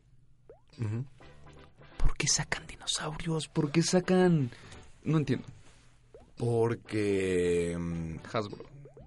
¿Por 1.98 2.16
qué 2.18 2.28
sacan 2.28 2.66
dinosaurios? 2.68 3.48
¿Por 3.48 3.72
qué 3.72 3.82
sacan...? 3.84 4.52
No 5.04 5.18
entiendo. 5.18 5.46
Porque... 6.38 7.76
mm, 7.80 8.16
Hasbro. 8.34 8.66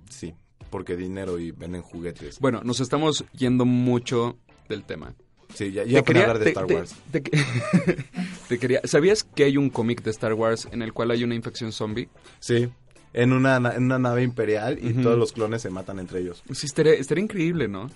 Sí, 0.08 0.34
porque 0.70 0.96
dinero 0.96 1.38
y 1.38 1.52
venden 1.52 1.82
juguetes. 1.82 2.38
Bueno, 2.40 2.62
nos 2.64 2.80
estamos 2.80 3.24
yendo 3.32 3.64
mucho 3.64 4.36
del 4.68 4.84
tema. 4.84 5.14
Sí, 5.54 5.72
ya, 5.72 5.84
ya 5.84 6.02
para 6.02 6.20
hablar 6.20 6.38
de 6.38 6.44
te- 6.44 6.50
Star 6.50 6.64
Wars. 6.66 6.94
te- 7.10 7.22
te 8.48 8.58
quería, 8.58 8.80
¿Sabías 8.84 9.24
que 9.24 9.44
hay 9.44 9.56
un 9.56 9.70
cómic 9.70 10.02
de 10.02 10.10
Star 10.10 10.34
Wars 10.34 10.68
en 10.72 10.82
el 10.82 10.92
cual 10.92 11.10
hay 11.10 11.24
una 11.24 11.34
infección 11.34 11.72
zombie? 11.72 12.08
Sí, 12.38 12.68
en 13.12 13.32
una, 13.32 13.58
na- 13.60 13.74
en 13.74 13.84
una 13.84 13.98
nave 13.98 14.22
imperial 14.22 14.78
y 14.80 14.92
todos 14.94 15.18
los 15.18 15.32
clones 15.32 15.62
se 15.62 15.70
matan 15.70 15.98
entre 15.98 16.20
ellos. 16.20 16.42
Sí, 16.52 16.66
estaría, 16.66 16.92
estaría 16.94 17.24
increíble, 17.24 17.68
¿no? 17.68 17.90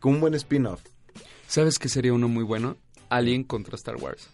Con 0.00 0.14
un 0.14 0.20
buen 0.20 0.34
spin-off. 0.34 0.80
¿Sabes 1.46 1.78
qué 1.78 1.88
sería 1.88 2.12
uno 2.12 2.28
muy 2.28 2.42
bueno? 2.44 2.76
Alien 3.10 3.44
contra 3.44 3.76
Star 3.76 3.96
Wars. 3.96 4.28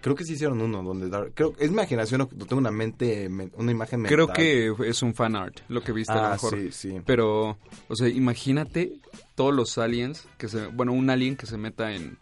Creo 0.00 0.14
que 0.14 0.24
sí 0.24 0.32
hicieron 0.34 0.60
uno 0.60 0.82
donde 0.82 1.08
Dar- 1.08 1.30
creo 1.34 1.52
es 1.58 1.70
imaginación 1.70 2.22
o 2.22 2.26
tengo 2.26 2.56
una 2.56 2.70
mente 2.70 3.28
men- 3.28 3.52
una 3.56 3.70
imagen 3.70 4.00
mental. 4.02 4.14
Creo 4.16 4.32
que 4.32 4.88
es 4.88 5.02
un 5.02 5.14
fan 5.14 5.36
art, 5.36 5.60
lo 5.68 5.82
que 5.82 5.92
viste 5.92 6.12
a 6.12 6.16
lo 6.16 6.24
ah, 6.26 6.30
mejor. 6.32 6.54
sí, 6.58 6.68
sí. 6.72 7.00
Pero, 7.04 7.58
o 7.88 7.96
sea, 7.96 8.08
imagínate 8.08 8.94
todos 9.34 9.54
los 9.54 9.76
aliens 9.78 10.26
que 10.38 10.48
se... 10.48 10.66
Bueno, 10.68 10.92
un 10.92 11.10
alien 11.10 11.36
que 11.36 11.46
se 11.46 11.56
meta 11.58 11.92
en 11.92 12.16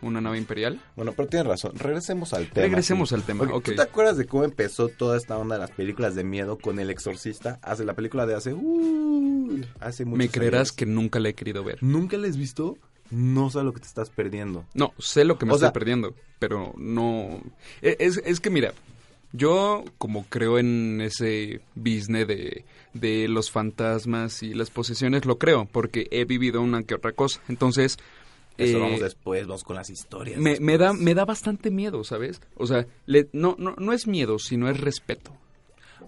una 0.00 0.20
nave 0.20 0.38
imperial. 0.38 0.80
Bueno, 0.94 1.12
pero 1.12 1.28
tienes 1.28 1.46
razón. 1.48 1.72
Regresemos 1.76 2.32
al 2.32 2.48
tema. 2.50 2.66
Regresemos 2.66 3.08
sí. 3.08 3.14
al 3.16 3.22
tema, 3.24 3.44
Ok, 3.44 3.50
ok. 3.52 3.64
¿Tú 3.64 3.74
te 3.74 3.82
acuerdas 3.82 4.16
de 4.16 4.26
cómo 4.26 4.44
empezó 4.44 4.88
toda 4.88 5.16
esta 5.16 5.36
onda 5.36 5.56
de 5.56 5.60
las 5.62 5.72
películas 5.72 6.14
de 6.14 6.22
miedo 6.24 6.56
con 6.58 6.78
El 6.78 6.88
Exorcista? 6.90 7.58
Hace 7.62 7.84
la 7.84 7.94
película 7.94 8.24
de 8.26 8.34
hace 8.36 8.54
uh, 8.54 9.60
hace 9.80 10.04
muchos 10.04 10.18
Me 10.18 10.28
creerás 10.28 10.60
años. 10.68 10.72
que 10.72 10.86
nunca 10.86 11.18
la 11.18 11.30
he 11.30 11.34
querido 11.34 11.64
ver. 11.64 11.78
nunca 11.82 12.16
la 12.16 12.28
has 12.28 12.36
visto. 12.36 12.76
No 13.10 13.50
sabes 13.50 13.66
lo 13.66 13.72
que 13.72 13.80
te 13.80 13.86
estás 13.86 14.10
perdiendo. 14.10 14.64
No, 14.74 14.92
sé 14.98 15.24
lo 15.24 15.38
que 15.38 15.46
me 15.46 15.52
O 15.52 15.54
estoy 15.54 15.66
sea- 15.68 15.72
perdiendo, 15.72 16.14
pero 16.38 16.74
no... 16.76 17.40
e- 17.82 17.96
Es, 18.00 18.20
es 18.24 18.40
que 18.40 18.50
mira, 18.50 18.72
yo 19.32 19.84
como 19.98 20.24
creo 20.26 20.58
en 20.58 21.00
ese 21.00 21.60
business 21.74 22.26
de, 22.26 22.64
de 22.94 23.28
los 23.28 23.50
fantasmas 23.50 24.42
y 24.42 24.54
las 24.54 24.70
posesiones, 24.70 25.24
lo 25.24 25.38
creo, 25.38 25.66
porque 25.70 26.06
he 26.10 26.24
vivido 26.24 26.60
una 26.60 26.82
que 26.82 26.94
otra 26.94 27.12
cosa. 27.12 27.40
Entonces, 27.48 27.96
Eso 28.58 28.76
eh, 28.78 28.80
vamos 28.80 29.00
después, 29.00 29.46
vamos 29.46 29.64
con 29.64 29.76
las 29.76 29.90
historias. 29.90 30.38
me, 30.38 30.58
me 30.60 30.76
da, 30.78 30.92
me 30.92 31.14
da 31.14 31.24
bastante 31.24 31.70
miedo, 31.70 32.04
¿sabes? 32.04 32.40
O 32.56 32.66
sea, 32.66 32.86
le- 33.06 33.28
no, 33.32 33.54
no, 33.58 33.74
no 33.78 33.92
es 33.92 34.06
miedo, 34.06 34.38
sino 34.38 34.68
es 34.70 34.78
respeto. 34.80 35.32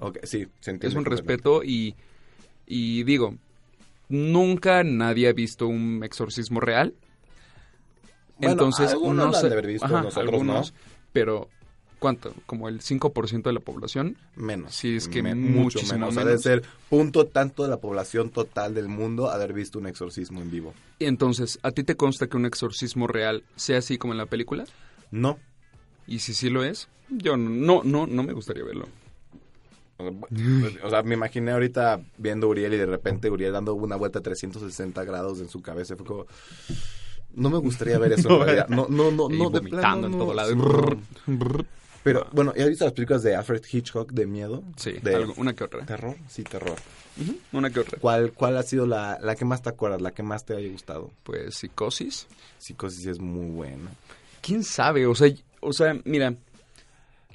Ok, 0.00 0.18
sí, 0.24 0.46
se 0.60 0.70
entiende. 0.70 0.88
Es 0.88 0.94
un 0.94 1.04
respeto 1.04 1.62
y, 1.62 1.94
y 2.66 3.02
digo, 3.04 3.36
nunca 4.10 4.84
nadie 4.84 5.28
ha 5.28 5.32
visto 5.32 5.66
un 5.66 6.02
exorcismo 6.04 6.60
real. 6.60 6.92
Bueno, 8.38 8.52
Entonces, 8.52 8.90
algunos 8.92 9.30
lo 9.32 9.36
han 9.38 9.42
de 9.48 9.52
haber 9.52 9.66
visto, 9.66 9.86
ajá, 9.86 10.02
nosotros 10.02 10.16
algunos, 10.32 10.72
no. 10.72 10.78
pero 11.12 11.48
¿cuánto? 11.98 12.34
Como 12.46 12.68
el 12.68 12.80
5% 12.80 13.42
de 13.42 13.52
la 13.52 13.60
población. 13.60 14.16
Menos. 14.34 14.74
Sí, 14.74 14.96
es 14.96 15.08
que 15.08 15.22
Men- 15.22 15.52
muchísimo 15.54 16.06
O 16.06 16.10
sea, 16.12 16.24
menos. 16.24 16.42
debe 16.44 16.60
ser 16.60 16.62
punto 16.88 17.26
tanto 17.26 17.62
de 17.64 17.68
la 17.68 17.76
población 17.78 18.30
total 18.30 18.72
del 18.74 18.88
mundo 18.88 19.30
haber 19.30 19.52
visto 19.52 19.78
un 19.78 19.86
exorcismo 19.86 20.40
en 20.40 20.50
vivo. 20.50 20.72
Y 20.98 21.04
entonces, 21.04 21.58
¿a 21.62 21.70
ti 21.72 21.84
te 21.84 21.96
consta 21.96 22.28
que 22.28 22.36
un 22.38 22.46
exorcismo 22.46 23.06
real 23.06 23.44
sea 23.56 23.78
así 23.78 23.98
como 23.98 24.14
en 24.14 24.18
la 24.18 24.26
película? 24.26 24.64
No. 25.10 25.38
Y 26.06 26.20
si 26.20 26.32
sí 26.32 26.48
lo 26.48 26.64
es, 26.64 26.88
yo 27.10 27.36
no, 27.36 27.82
no, 27.84 28.06
no 28.06 28.22
me 28.22 28.32
gustaría 28.32 28.64
verlo. 28.64 28.88
O 30.82 30.90
sea, 30.90 31.02
me 31.02 31.14
imaginé 31.14 31.52
ahorita 31.52 32.00
viendo 32.18 32.46
a 32.46 32.50
Uriel 32.50 32.74
y 32.74 32.76
de 32.78 32.86
repente 32.86 33.30
Uriel 33.30 33.52
dando 33.52 33.74
una 33.74 33.96
vuelta 33.96 34.18
a 34.20 34.22
360 34.22 35.04
grados 35.04 35.40
en 35.40 35.48
su 35.48 35.60
cabeza. 35.62 35.96
Fue 35.96 36.06
como... 36.06 36.26
No 37.34 37.48
me 37.50 37.58
gustaría 37.58 37.98
ver 37.98 38.12
eso 38.14 38.28
en 38.28 38.40
realidad. 38.44 38.68
No, 38.68 38.86
no, 38.88 39.10
no, 39.10 39.28
no, 39.28 39.50
de 39.50 39.60
plano, 39.62 40.06
en 40.08 40.12
todo 40.18 40.34
lado. 40.34 40.52
Pero, 42.02 42.26
bueno, 42.32 42.54
¿ya 42.56 42.62
has 42.64 42.70
visto 42.70 42.84
las 42.86 42.94
películas 42.94 43.22
de 43.22 43.36
Alfred 43.36 43.62
Hitchcock 43.70 44.10
de 44.12 44.24
miedo? 44.26 44.62
Sí, 44.76 44.92
de 45.02 45.14
algo- 45.16 45.34
una 45.36 45.54
que 45.54 45.64
otra. 45.64 45.84
¿Terror? 45.84 46.16
Sí, 46.28 46.42
terror. 46.44 46.76
Una 47.52 47.68
que 47.70 47.80
otra. 47.80 47.98
¿Cuál, 48.00 48.32
¿Cuál 48.32 48.56
ha 48.56 48.62
sido 48.62 48.86
la, 48.86 49.18
la 49.20 49.36
que 49.36 49.44
más 49.44 49.60
te 49.60 49.68
acuerdas, 49.68 50.00
la 50.00 50.12
que 50.12 50.22
más 50.22 50.46
te 50.46 50.54
haya 50.56 50.70
gustado? 50.72 51.10
Pues 51.24 51.56
psicosis. 51.56 52.26
Psicosis 52.58 53.04
es 53.06 53.18
muy 53.20 53.50
buena. 53.50 53.90
¿Quién 54.40 54.64
sabe? 54.64 55.06
O 55.06 55.14
sea, 55.14 55.30
o 55.60 55.74
sea, 55.74 55.94
mira, 56.04 56.34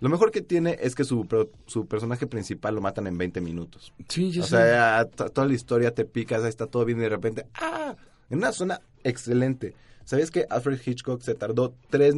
Lo 0.01 0.09
mejor 0.09 0.31
que 0.31 0.41
tiene 0.41 0.77
es 0.81 0.93
que 0.95 1.03
su, 1.03 1.25
su 1.67 1.87
personaje 1.87 2.27
principal 2.27 2.75
lo 2.75 2.81
matan 2.81 3.07
en 3.07 3.17
20 3.17 3.39
minutos. 3.41 3.93
sí, 4.09 4.31
yo 4.31 4.43
o 4.43 4.45
sé. 4.45 4.57
sea, 4.57 5.03
ya 5.03 5.05
to- 5.09 5.29
toda 5.29 5.47
la 5.47 5.53
historia 5.53 5.93
te 5.93 6.05
picas, 6.05 6.43
ahí 6.43 6.49
está 6.49 6.67
todo 6.67 6.83
bien 6.85 6.99
y 6.99 7.03
de 7.03 7.09
repente, 7.09 7.45
¡ah! 7.55 7.95
En 8.29 8.39
una 8.39 8.51
zona 8.51 8.81
excelente. 9.03 9.73
¿Sabías 10.03 10.31
que 10.31 10.45
Alfred 10.49 10.79
Hitchcock 10.85 11.21
se 11.21 11.33
tardó 11.35 11.73
tres 11.89 12.15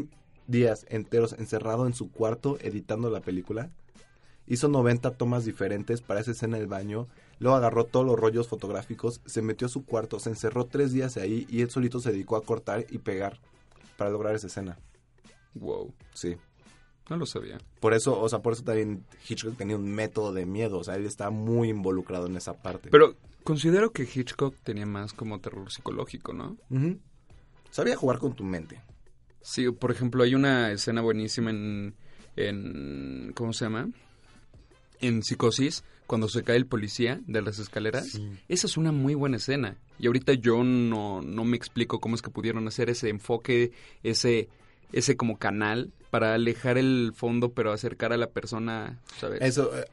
días 0.47 0.85
enteros 0.89 1.33
encerrado 1.33 1.85
en 1.87 1.93
su 1.93 2.09
cuarto 2.11 2.57
editando 2.61 3.09
la 3.09 3.19
película. 3.21 3.69
Hizo 4.47 4.69
90 4.69 5.11
tomas 5.11 5.43
diferentes 5.43 5.99
para 6.01 6.21
esa 6.21 6.31
escena 6.31 6.57
del 6.57 6.67
baño. 6.67 7.07
Luego 7.39 7.57
agarró 7.57 7.83
todos 7.83 8.05
los 8.05 8.17
rollos 8.17 8.47
fotográficos, 8.47 9.19
se 9.25 9.41
metió 9.41 9.67
a 9.67 9.69
su 9.69 9.85
cuarto, 9.85 10.19
se 10.19 10.29
encerró 10.29 10.65
tres 10.65 10.93
días 10.93 11.17
ahí 11.17 11.45
y 11.49 11.61
él 11.61 11.69
solito 11.69 11.99
se 11.99 12.11
dedicó 12.11 12.37
a 12.37 12.43
cortar 12.43 12.85
y 12.89 12.97
pegar 12.99 13.39
para 13.97 14.09
lograr 14.09 14.33
esa 14.35 14.47
escena. 14.47 14.79
Wow, 15.53 15.93
Sí. 16.13 16.37
No 17.09 17.17
lo 17.17 17.25
sabía. 17.25 17.57
Por 17.79 17.93
eso, 17.93 18.19
o 18.19 18.27
sea, 18.29 18.39
por 18.39 18.53
eso 18.53 18.63
también 18.63 19.05
Hitchcock 19.27 19.55
tenía 19.57 19.75
un 19.75 19.89
método 19.89 20.33
de 20.33 20.45
miedo. 20.45 20.77
O 20.79 20.83
sea, 20.83 20.95
él 20.95 21.05
estaba 21.05 21.31
muy 21.31 21.69
involucrado 21.69 22.27
en 22.27 22.35
esa 22.35 22.53
parte. 22.53 22.89
Pero 22.89 23.15
considero 23.43 23.91
que 23.91 24.03
Hitchcock 24.03 24.55
tenía 24.63 24.85
más 24.85 25.13
como 25.13 25.39
terror 25.39 25.71
psicológico, 25.71 26.33
¿no? 26.33 26.57
Sabía 27.71 27.95
jugar 27.95 28.19
con 28.19 28.35
tu 28.35 28.43
mente. 28.43 28.81
Sí, 29.41 29.69
por 29.71 29.91
ejemplo, 29.91 30.23
hay 30.23 30.35
una 30.35 30.71
escena 30.71 31.01
buenísima 31.01 31.51
en, 31.51 31.95
en 32.35 33.31
¿cómo 33.33 33.53
se 33.53 33.65
llama? 33.65 33.89
En 34.99 35.23
Psicosis, 35.23 35.83
cuando 36.07 36.27
se 36.27 36.43
cae 36.43 36.57
el 36.57 36.65
policía 36.65 37.21
de 37.27 37.41
las 37.41 37.59
escaleras. 37.59 38.19
Esa 38.47 38.67
es 38.67 38.77
una 38.77 38.91
muy 38.91 39.13
buena 39.13 39.37
escena. 39.37 39.77
Y 39.99 40.07
ahorita 40.07 40.33
yo 40.33 40.63
no, 40.63 41.21
no 41.21 41.45
me 41.45 41.55
explico 41.55 41.99
cómo 41.99 42.15
es 42.15 42.21
que 42.21 42.29
pudieron 42.29 42.67
hacer 42.67 42.89
ese 42.89 43.09
enfoque, 43.09 43.71
ese, 44.03 44.49
ese 44.93 45.17
como 45.17 45.37
canal 45.37 45.91
para 46.09 46.33
alejar 46.33 46.77
el 46.77 47.11
fondo 47.15 47.51
pero 47.51 47.71
acercar 47.71 48.13
a 48.13 48.17
la 48.17 48.27
persona, 48.29 48.99
¿sabes? 49.19 49.41
Eso, 49.41 49.77
eh, 49.77 49.85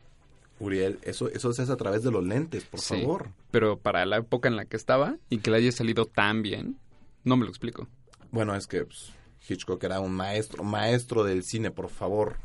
Uriel, 0.61 0.99
eso, 1.03 1.29
eso 1.29 1.53
se 1.53 1.63
hace 1.63 1.73
a 1.73 1.77
través 1.77 2.03
de 2.03 2.11
los 2.13 2.25
lentes, 2.25 2.65
por 2.65 2.81
Sí. 2.81 2.95
favor. 3.01 3.31
Pero 3.51 3.79
para 3.79 4.07
la 4.07 4.19
época 4.19 4.49
en 4.49 4.57
la 4.57 4.65
que 4.67 4.77
estaba 4.77 5.17
y 5.29 5.39
que 5.39 5.51
le 5.51 5.57
haya 5.59 5.73
salido 5.73 6.07
tan 6.07 6.43
bien, 6.43 6.79
no 7.25 7.37
me 7.37 7.45
lo 7.45 7.51
explico. 7.51 7.89
Bueno, 8.31 8.55
es 8.55 8.67
que 8.67 8.85
pues, 8.85 9.13
Hitchcock 9.49 9.83
era 9.85 10.01
un 10.01 10.13
maestro, 10.13 10.63
maestro 10.65 11.25
del 11.25 11.43
cine, 11.43 11.71
por 11.71 11.89
favor. 11.89 12.37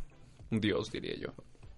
Un 0.52 0.60
dios, 0.62 0.92
diría 0.92 1.16
yo. 1.18 1.30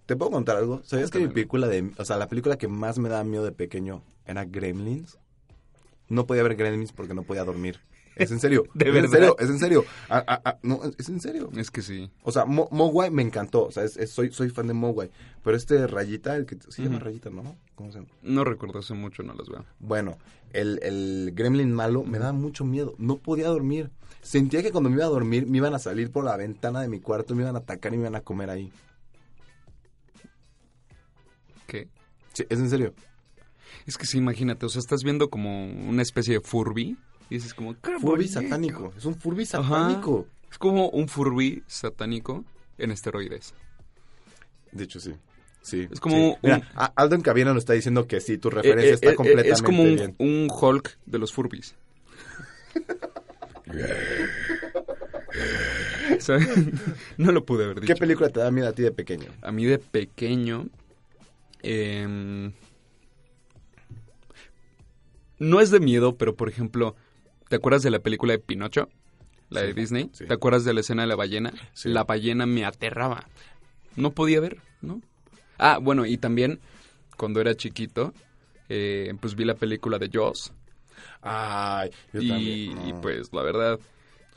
¿Te 0.05 0.15
puedo 0.15 0.31
contar 0.31 0.57
algo? 0.57 0.81
¿Sabías 0.83 1.11
que 1.11 1.19
mi 1.19 1.27
película 1.27 1.67
de, 1.67 1.91
o 1.97 2.05
sea, 2.05 2.17
la 2.17 2.27
película 2.27 2.57
que 2.57 2.67
más 2.67 2.97
me 2.97 3.07
daba 3.09 3.23
miedo 3.23 3.43
de 3.43 3.51
pequeño 3.51 4.01
era 4.25 4.45
Gremlins? 4.45 5.17
No 6.09 6.25
podía 6.25 6.43
ver 6.43 6.55
Gremlins 6.55 6.91
porque 6.91 7.13
no 7.13 7.23
podía 7.23 7.43
dormir. 7.43 7.79
Es 8.15 8.31
en 8.31 8.39
serio. 8.39 8.63
¿De 8.73 8.85
es 8.89 8.93
verdad? 8.93 9.05
en 9.05 9.11
serio, 9.11 9.35
es 9.39 9.49
en 9.49 9.59
serio. 9.59 9.85
Ah, 10.09 10.23
ah, 10.27 10.41
ah, 10.45 10.57
no, 10.63 10.81
es 10.97 11.09
en 11.09 11.19
serio. 11.21 11.49
Es 11.55 11.71
que 11.71 11.81
sí. 11.81 12.09
O 12.23 12.31
sea, 12.31 12.45
Mo- 12.45 12.67
Mogwai 12.71 13.09
me 13.09 13.21
encantó. 13.21 13.65
O 13.65 13.71
sea, 13.71 13.83
es- 13.83 13.97
es- 13.97 14.11
soy, 14.11 14.31
soy 14.31 14.49
fan 14.49 14.67
de 14.67 14.73
Mogwai. 14.73 15.09
Pero 15.43 15.55
este 15.57 15.87
Rayita, 15.87 16.35
el 16.35 16.45
que 16.45 16.57
se 16.69 16.83
llama 16.83 16.97
Ujú. 16.97 17.05
Rayita, 17.05 17.29
¿no? 17.29 17.55
¿Cómo 17.75 17.91
se 17.91 17.99
llama? 17.99 18.09
No 18.21 18.43
recuerdo 18.43 18.79
hace 18.79 18.93
mucho, 18.93 19.23
no 19.23 19.33
las 19.33 19.47
veo. 19.47 19.65
Bueno, 19.79 20.17
el, 20.53 20.79
el 20.83 21.31
gremlin 21.33 21.71
malo 21.71 22.03
me 22.03 22.19
daba 22.19 22.33
mucho 22.33 22.65
miedo. 22.65 22.95
No 22.97 23.17
podía 23.17 23.47
dormir. 23.47 23.89
Sentía 24.21 24.61
que 24.61 24.71
cuando 24.71 24.89
me 24.89 24.97
iba 24.97 25.05
a 25.05 25.09
dormir 25.09 25.47
me 25.47 25.57
iban 25.57 25.73
a 25.73 25.79
salir 25.79 26.11
por 26.11 26.23
la 26.23 26.37
ventana 26.37 26.81
de 26.81 26.87
mi 26.89 26.99
cuarto, 26.99 27.33
me 27.33 27.41
iban 27.43 27.55
a 27.55 27.59
atacar 27.59 27.93
y 27.93 27.97
me 27.97 28.03
iban 28.03 28.15
a 28.15 28.21
comer 28.21 28.49
ahí. 28.51 28.71
¿Qué? 31.67 31.87
Sí, 32.33 32.43
es 32.49 32.59
en 32.59 32.69
serio. 32.69 32.93
Es 33.85 33.97
que 33.97 34.05
sí, 34.05 34.17
imagínate, 34.17 34.65
o 34.65 34.69
sea, 34.69 34.79
estás 34.79 35.03
viendo 35.03 35.29
como 35.29 35.65
una 35.65 36.01
especie 36.01 36.35
de 36.35 36.41
Furby 36.41 36.97
y 37.31 37.35
dices 37.35 37.53
como... 37.55 37.73
"¡Qué 37.81 37.93
Furby 37.93 38.25
bonito!". 38.27 38.41
satánico. 38.41 38.93
Es 38.97 39.05
un 39.05 39.15
Furby 39.15 39.43
Ajá. 39.43 39.63
satánico. 39.63 40.27
Es 40.51 40.57
como 40.57 40.89
un 40.89 41.07
Furby 41.07 41.63
satánico 41.65 42.43
en 42.77 42.91
esteroides. 42.91 43.53
De 44.71 44.83
hecho, 44.83 44.99
sí. 44.99 45.13
Sí. 45.61 45.87
Es 45.91 45.99
como 45.99 46.15
sí. 46.15 46.21
un- 46.21 46.35
Mira, 46.43 46.71
Aldo 46.95 47.15
en 47.15 47.21
cabina 47.21 47.53
nos 47.53 47.61
está 47.61 47.73
diciendo 47.73 48.07
que 48.07 48.19
sí, 48.19 48.37
tu 48.37 48.49
referencia 48.49 48.89
Eh, 48.89 48.91
eh, 48.91 48.95
está 48.95 49.11
eh, 49.11 49.15
completamente 49.15 49.53
Es 49.53 49.61
como 49.61 49.83
un, 49.83 49.95
bien. 49.95 50.15
un 50.19 50.47
Hulk 50.51 50.97
de 51.05 51.19
los 51.19 51.31
Furbies. 51.33 51.75
¿Sabes? 56.19 56.47
No 57.17 57.31
lo 57.31 57.45
pude 57.45 57.63
haber 57.65 57.81
dicho. 57.81 57.93
¿Qué 57.93 57.99
película 57.99 58.29
te 58.29 58.39
da 58.39 58.51
miedo 58.51 58.67
a 58.67 58.73
ti 58.73 58.83
de 58.83 58.91
pequeño? 58.91 59.31
A 59.41 59.51
mí 59.51 59.65
de 59.65 59.79
pequeño... 59.79 60.67
em, 61.63 62.51
no 65.39 65.59
es 65.59 65.71
de 65.71 65.79
miedo, 65.79 66.15
pero 66.17 66.35
por 66.35 66.49
ejemplo, 66.49 66.95
¿te 67.51 67.57
acuerdas 67.57 67.83
de 67.83 67.91
la 67.91 67.99
película 67.99 68.31
de 68.31 68.39
Pinocho? 68.39 68.87
La 69.49 69.61
de 69.61 69.73
Disney. 69.73 70.09
sí. 70.13 70.25
¿Te 70.25 70.33
acuerdas 70.33 70.63
de 70.63 70.73
la 70.73 70.79
escena 70.79 71.01
de 71.03 71.09
la 71.09 71.17
ballena? 71.17 71.51
Sí. 71.73 71.89
La 71.89 72.05
ballena 72.05 72.45
me 72.45 72.63
aterraba. 72.63 73.27
No 73.97 74.11
podía 74.11 74.39
ver, 74.39 74.59
¿no? 74.81 75.01
Ah, 75.57 75.77
bueno, 75.81 76.05
y 76.05 76.15
también 76.17 76.61
cuando 77.17 77.41
era 77.41 77.53
chiquito, 77.55 78.13
eh, 78.69 79.13
pues 79.19 79.35
vi 79.35 79.43
la 79.43 79.55
película 79.55 79.99
de 79.99 80.09
Jaws. 80.09 80.53
Ay, 81.21 81.91
yo 82.13 82.21
y, 82.21 82.29
también. 82.29 82.87
y, 82.87 82.93
No. 82.93 83.01
pues 83.01 83.33
la 83.33 83.41
verdad, 83.41 83.79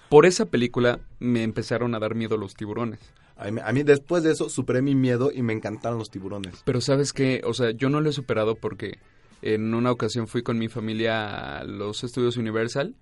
por 0.08 0.26
esa 0.26 0.46
película 0.46 0.98
me 1.20 1.44
empezaron 1.44 1.94
a 1.94 2.00
dar 2.00 2.16
miedo 2.16 2.36
los 2.36 2.54
tiburones. 2.54 2.98
A 3.36 3.50
mí, 3.52 3.60
a 3.64 3.72
mí 3.72 3.84
después 3.84 4.24
de 4.24 4.32
eso 4.32 4.48
superé 4.48 4.82
mi 4.82 4.96
miedo 4.96 5.30
y 5.32 5.42
me 5.42 5.52
encantaron 5.52 5.98
los 6.00 6.10
tiburones. 6.10 6.62
Pero 6.64 6.80
sabes 6.80 7.12
que, 7.12 7.40
o 7.44 7.54
sea, 7.54 7.70
yo 7.70 7.88
no 7.88 8.00
lo 8.00 8.10
he 8.10 8.12
superado 8.12 8.56
porque 8.56 8.98
en 9.44 9.74
una 9.74 9.92
ocasión 9.92 10.26
fui 10.26 10.42
con 10.42 10.58
mi 10.58 10.68
familia 10.68 11.58
a 11.58 11.64
los 11.64 12.02
estudios 12.02 12.38
Universal 12.38 12.94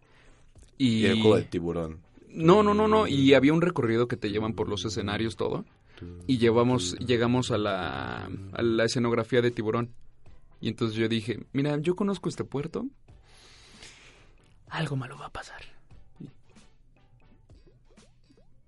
y... 0.77 1.03
Y 1.03 1.07
el 1.07 1.21
juego 1.21 1.37
del 1.37 1.49
tiburón. 1.49 2.01
No, 2.31 2.65
no, 2.65 2.75
no, 2.75 2.89
no, 2.89 3.07
y 3.07 3.35
había 3.35 3.53
un 3.53 3.61
recorrido 3.61 4.09
que 4.09 4.17
te 4.17 4.31
llevan 4.31 4.55
por 4.55 4.69
los 4.69 4.85
escenarios 4.85 5.37
todo 5.37 5.65
y 6.27 6.39
llevamos, 6.39 6.97
llegamos 6.99 7.53
a 7.53 7.59
la, 7.59 8.25
a 8.25 8.63
la 8.63 8.85
escenografía 8.85 9.41
de 9.41 9.53
tiburón. 9.53 9.91
Y 10.61 10.69
entonces 10.69 10.97
yo 10.97 11.09
dije, 11.09 11.47
mira, 11.53 11.79
yo 11.79 11.95
conozco 11.95 12.29
este 12.29 12.43
puerto, 12.43 12.87
algo 14.69 14.97
malo 14.97 15.17
va 15.19 15.27
a 15.27 15.33
pasar. 15.33 15.63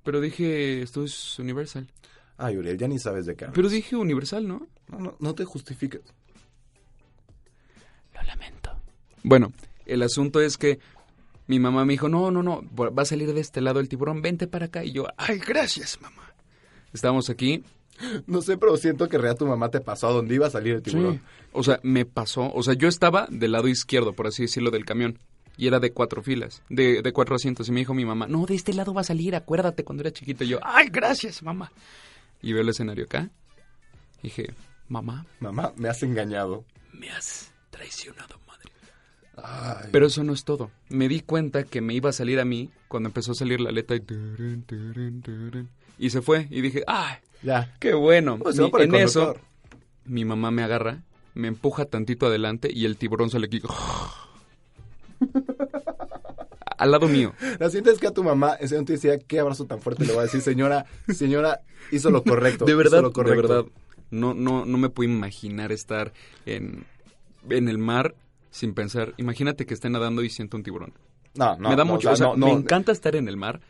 Pero 0.05 0.21
dije, 0.21 0.83
esto 0.83 1.03
es 1.03 1.39
Universal. 1.41 1.91
Ay, 2.37 2.57
Uriel, 2.57 2.79
ya 2.79 2.87
ni 2.87 3.01
sabes 3.01 3.27
de 3.27 3.35
qué. 3.35 3.47
Pero 3.53 3.69
dije 3.69 3.97
Universal, 3.97 4.47
¿no? 4.47 4.69
No, 4.87 4.99
no, 4.99 5.17
no 5.19 5.35
te 5.35 5.45
justifiques. 5.45 6.03
Lamento. 8.27 8.71
Bueno, 9.23 9.53
el 9.87 10.03
asunto 10.03 10.41
es 10.41 10.57
que 10.59 10.79
mi 11.47 11.59
mamá 11.59 11.85
me 11.85 11.93
dijo, 11.95 12.09
no, 12.09 12.31
no, 12.31 12.43
no, 12.43 12.63
va 12.77 13.03
a 13.03 13.07
salir 13.07 13.33
de 13.33 13.41
este 13.41 13.61
lado 13.61 13.81
el 13.81 13.89
tiburón, 13.89 14.23
vente 14.23 14.47
para 14.47 14.67
acá. 14.67 14.85
Y 14.85 14.93
yo, 14.93 15.07
ay, 15.17 15.39
gracias, 15.39 16.01
mamá. 16.01 16.33
Estábamos 16.93 17.31
aquí. 17.31 17.63
No 18.27 18.43
sé, 18.43 18.57
pero 18.59 18.77
siento 18.77 19.09
que 19.09 19.19
real 19.19 19.39
tu 19.39 19.47
mamá 19.47 19.71
te 19.71 19.81
pasó 19.81 20.09
a 20.09 20.13
donde 20.13 20.35
iba 20.35 20.49
a 20.49 20.51
salir 20.51 20.75
el 20.75 20.83
tiburón. 20.83 21.15
Sí. 21.15 21.21
O 21.53 21.63
sea, 21.63 21.79
me 21.85 22.05
pasó, 22.05 22.53
o 22.53 22.61
sea, 22.65 22.75
yo 22.75 22.89
estaba 22.89 23.29
del 23.31 23.53
lado 23.53 23.69
izquierdo, 23.69 24.15
por 24.15 24.27
así 24.27 24.43
decirlo, 24.43 24.73
del 24.73 24.85
camión. 24.85 25.21
Y 25.57 25.69
era 25.69 25.79
de 25.79 25.93
cuatro 25.93 26.21
filas, 26.21 26.61
de, 26.69 27.03
de 27.03 27.13
cuatro 27.13 27.37
asientos. 27.37 27.69
Y 27.69 27.73
me 27.73 27.79
dijo 27.81 27.95
mi 27.95 28.05
mamá, 28.05 28.27
no, 28.27 28.47
de 28.47 28.57
este 28.57 28.75
lado 28.75 28.93
va 28.93 29.03
a 29.03 29.05
salir, 29.05 29.37
acuérdate 29.37 29.85
cuando 29.85 30.03
era 30.03 30.11
chiquito. 30.13 30.43
Y 30.43 30.49
yo, 30.49 30.59
ay, 30.65 30.89
gracias, 30.91 31.41
mamá. 31.45 31.71
Y 32.43 32.53
veo 32.53 32.63
el 32.63 32.69
escenario 32.71 33.05
acá. 33.05 33.31
Dije, 34.25 34.53
mamá, 34.89 35.25
Mamá, 35.39 35.73
me 35.77 35.89
has 35.89 36.03
engañado. 36.03 36.65
me 36.93 37.09
has 37.11 37.53
traicionado, 37.77 38.39
madre. 38.47 38.71
Ay. 39.37 39.89
Pero 39.93 40.07
eso 40.07 40.23
no 40.25 40.33
es 40.33 40.45
todo. 40.45 40.71
Me 40.89 41.09
di 41.09 41.21
cuenta 41.21 41.65
que 41.65 41.81
me 41.81 41.95
iba 41.95 42.11
a 42.11 42.13
salir 42.13 42.39
a 42.41 42.45
mí 42.45 42.71
cuando 42.89 43.09
empezó 43.09 43.33
a 43.33 43.35
salir 43.35 43.61
la 43.61 43.71
letra 43.73 43.97
y... 45.99 46.11
se 46.11 46.23
fue. 46.23 46.47
Y 46.51 46.61
dije, 46.61 46.85
¡ay! 46.87 47.17
ya. 47.43 47.75
¡Qué 47.81 47.95
bueno! 47.95 48.39
Pues 48.39 48.59
Mi- 48.59 48.71
en 48.79 48.95
eso, 48.95 49.37
mi 50.05 50.25
mamá 50.25 50.51
me 50.51 50.63
agarra, 50.63 51.03
me 51.35 51.49
empuja 51.49 51.85
tantito 51.87 52.27
adelante 52.27 52.69
y 52.73 52.85
el 52.85 52.97
tiburón 52.97 53.31
sale 53.31 53.47
aquí. 53.47 53.61
Al 56.77 56.91
lado 56.91 57.09
mío. 57.09 57.33
La 57.61 57.69
siguiente 57.69 57.91
es 57.93 57.99
que 57.99 58.09
a 58.09 58.11
tu 58.13 58.25
mamá, 58.25 58.55
ese 58.55 58.77
no 58.77 58.85
te 58.85 58.95
decía 58.95 59.19
qué 59.19 59.39
abrazo 59.39 59.65
tan 59.65 59.81
fuerte 59.81 60.05
le 60.05 60.13
voy 60.13 60.21
a 60.21 60.25
decir, 60.25 60.41
señora, 60.41 60.87
señora, 61.09 61.61
hizo 61.93 62.11
lo 62.11 62.25
correcto. 62.25 62.65
De 62.65 62.73
hizo 62.73 62.79
verdad, 62.79 63.03
lo 63.03 63.09
de 63.09 63.15
correcto. 63.15 63.43
verdad. 63.43 63.65
No, 64.11 64.35
no, 64.35 64.65
no 64.67 64.79
me 64.79 64.89
puedo 64.91 65.09
imaginar 65.11 65.71
estar 65.73 66.13
en, 66.47 66.85
en 67.51 67.69
el 67.69 67.79
mar 67.79 68.15
sin 68.51 68.75
pensar. 68.75 69.15
Imagínate 69.17 69.67
que 69.67 69.75
esté 69.75 69.91
nadando 69.91 70.23
y 70.23 70.31
siento 70.31 70.57
un 70.57 70.63
tiburón. 70.63 70.93
No, 71.35 71.57
no. 71.57 71.69
me 71.69 71.77
da 71.77 71.85
no, 71.85 71.93
mucho, 71.93 72.11
o 72.13 72.17
sea, 72.17 72.29
no, 72.29 72.37
no. 72.37 72.47
me 72.47 72.53
encanta 72.53 72.93
estar 72.93 73.17
en 73.17 73.29
el 73.29 73.37
mar, 73.37 73.61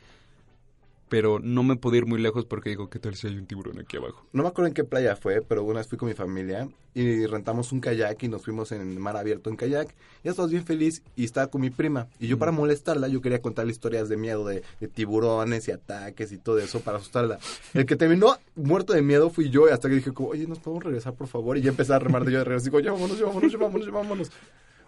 pero 1.15 1.39
no 1.39 1.63
me 1.63 1.77
puedo 1.77 1.95
ir 1.95 2.07
muy 2.07 2.21
lejos 2.21 2.45
porque 2.45 2.71
digo, 2.71 2.91
¿qué 2.91 2.99
tal 2.99 3.15
si 3.15 3.29
hay 3.29 3.37
un 3.37 3.47
tiburón 3.47 3.79
aquí 3.79 3.99
abajo? 3.99 4.27
No 4.33 4.43
me 4.43 4.49
acuerdo 4.49 4.67
en 4.67 4.75
qué 4.75 4.83
playa 4.83 5.15
fue, 5.15 5.43
pero 5.43 5.63
una 5.63 5.79
vez 5.79 5.87
fui 5.87 5.97
con 5.97 6.09
mi 6.09 6.15
familia 6.17 6.69
y 6.93 7.25
rentamos 7.27 7.71
un 7.71 7.81
kayak 7.81 8.21
y 8.25 8.27
nos 8.27 8.43
fuimos 8.43 8.73
en 8.73 9.01
mar 9.01 9.17
abierto 9.17 9.49
en 9.49 9.55
kayak. 9.55 9.95
Ya 10.25 10.33
estábamos 10.33 10.51
bien 10.51 10.65
feliz 10.65 11.05
y 11.15 11.23
estaba 11.25 11.47
con 11.47 11.61
mi 11.61 11.71
prima. 11.71 12.09
Y 12.19 12.27
yo 12.27 12.37
para 12.37 12.51
molestarla, 12.51 13.07
yo 13.07 13.21
quería 13.21 13.41
contarle 13.41 13.71
historias 13.71 14.09
de 14.09 14.17
miedo, 14.17 14.45
de, 14.45 14.65
de 14.81 14.89
tiburones 14.89 15.69
y 15.69 15.71
ataques 15.71 16.33
y 16.33 16.39
todo 16.39 16.59
eso 16.59 16.81
para 16.81 16.99
asustarla. 16.99 17.39
El 17.75 17.87
que 17.87 17.95
terminó 17.95 18.37
muerto 18.57 18.93
de 18.93 19.03
miedo 19.03 19.31
fui 19.31 19.51
yo 19.51 19.69
y 19.69 19.71
hasta 19.71 19.89
que 19.89 19.95
dije, 19.95 20.11
como, 20.11 20.31
oye, 20.31 20.49
¿nos 20.49 20.59
podemos 20.59 20.83
regresar, 20.83 21.15
por 21.15 21.29
favor? 21.29 21.57
Y 21.57 21.61
ya 21.61 21.71
empecé 21.71 21.95
a 21.95 22.01
remar 22.01 22.25
de 22.25 22.33
yo 22.33 22.39
de 22.39 22.45
regreso. 22.45 22.65
Digo, 22.65 22.81
ya 22.81 22.91
vámonos, 22.91 23.17
ya 23.21 23.27
vámonos, 23.27 23.53
ya 23.53 23.59
vámonos, 23.59 23.87
ya 23.87 23.93
vámonos. 23.93 24.33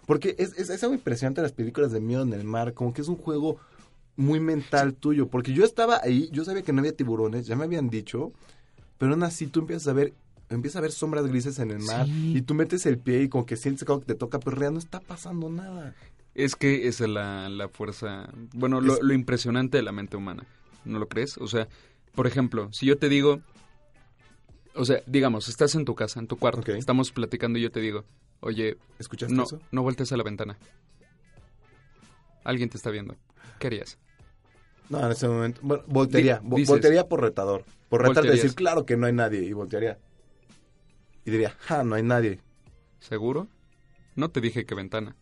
Porque 0.05 0.35
es, 0.37 0.57
es, 0.57 0.69
es 0.69 0.83
algo 0.83 0.93
impresionante 0.93 1.41
las 1.41 1.53
películas 1.53 1.93
de 1.93 2.01
miedo 2.01 2.23
en 2.23 2.33
el 2.33 2.43
mar, 2.43 2.73
como 2.73 2.93
que 2.93 2.99
es 2.99 3.07
un 3.07 3.15
juego 3.15 3.61
muy 4.17 4.39
mental 4.41 4.93
tuyo. 4.95 5.27
Porque 5.29 5.53
yo 5.53 5.63
estaba 5.63 6.01
ahí, 6.03 6.29
yo 6.33 6.43
sabía 6.43 6.63
que 6.63 6.73
no 6.73 6.79
había 6.79 6.95
tiburones, 6.95 7.47
ya 7.47 7.55
me 7.55 7.63
habían 7.63 7.89
dicho, 7.89 8.33
pero 8.97 9.13
aún 9.13 9.23
así 9.23 9.47
tú 9.47 9.61
empiezas 9.61 9.87
a 9.87 9.93
ver, 9.93 10.13
empiezas 10.49 10.77
a 10.77 10.81
ver 10.81 10.91
sombras 10.91 11.25
grises 11.27 11.59
en 11.59 11.71
el 11.71 11.79
mar 11.79 12.05
Sí. 12.07 12.33
y 12.37 12.41
tú 12.41 12.53
metes 12.53 12.85
el 12.85 12.97
pie 12.97 13.23
y 13.23 13.29
como 13.29 13.45
que 13.45 13.55
sientes 13.55 13.85
como 13.85 13.99
que 14.01 14.07
te 14.07 14.15
toca, 14.15 14.39
pero 14.39 14.51
en 14.51 14.59
realidad 14.59 14.73
no 14.73 14.79
está 14.79 14.99
pasando 14.99 15.49
nada. 15.49 15.95
Es 16.35 16.55
que 16.55 16.87
esa 16.87 17.05
es 17.05 17.09
la, 17.09 17.47
la 17.49 17.67
fuerza, 17.69 18.29
bueno, 18.53 18.81
lo, 18.81 18.95
Es- 18.95 19.01
lo 19.01 19.13
impresionante 19.13 19.77
de 19.77 19.83
la 19.83 19.91
mente 19.91 20.17
humana. 20.17 20.43
¿no 20.85 20.99
lo 20.99 21.07
crees? 21.07 21.37
O 21.39 21.47
sea, 21.47 21.67
por 22.15 22.27
ejemplo, 22.27 22.69
si 22.71 22.85
yo 22.85 22.97
te 22.97 23.09
digo, 23.09 23.41
o 24.73 24.85
sea, 24.85 25.01
digamos, 25.05 25.49
estás 25.49 25.75
en 25.75 25.83
tu 25.85 25.95
casa, 25.95 26.19
en 26.19 26.27
tu 26.27 26.37
cuarto, 26.37 26.71
estamos 26.73 27.11
platicando 27.11 27.59
y 27.59 27.63
yo 27.63 27.71
te 27.71 27.81
digo, 27.81 28.05
oye, 28.39 28.77
¿Escuchaste 28.99 29.33
no, 29.35 29.43
eso? 29.43 29.59
no 29.71 29.81
voltees 29.83 30.11
a 30.11 30.17
la 30.17 30.23
ventana. 30.23 30.57
Alguien 32.43 32.69
te 32.69 32.77
está 32.77 32.89
viendo. 32.91 33.15
¿Qué 33.59 33.67
harías? 33.67 33.97
No, 34.89 35.05
en 35.05 35.11
ese 35.11 35.27
momento. 35.27 35.59
Bueno, 35.63 35.83
voltearía. 35.87 36.39
Dices- 36.43 36.67
voltearía 36.69 37.07
por 37.07 37.21
retador. 37.21 37.63
Por 37.89 38.01
retar 38.07 38.23
de 38.23 38.31
decir, 38.31 38.53
claro 38.55 38.85
que 38.85 38.95
no 38.97 39.05
hay 39.07 39.13
nadie. 39.13 39.43
Y 39.43 39.53
voltearía. 39.53 39.97
Y 41.25 41.31
diría, 41.31 41.53
ja, 41.59 41.83
no 41.83 41.95
hay 41.95 42.03
nadie. 42.03 42.39
¿Seguro? 42.99 43.47
No 44.15 44.29
te 44.29 44.39
dije 44.41 44.65
que 44.65 44.75
ventana. 44.75 45.15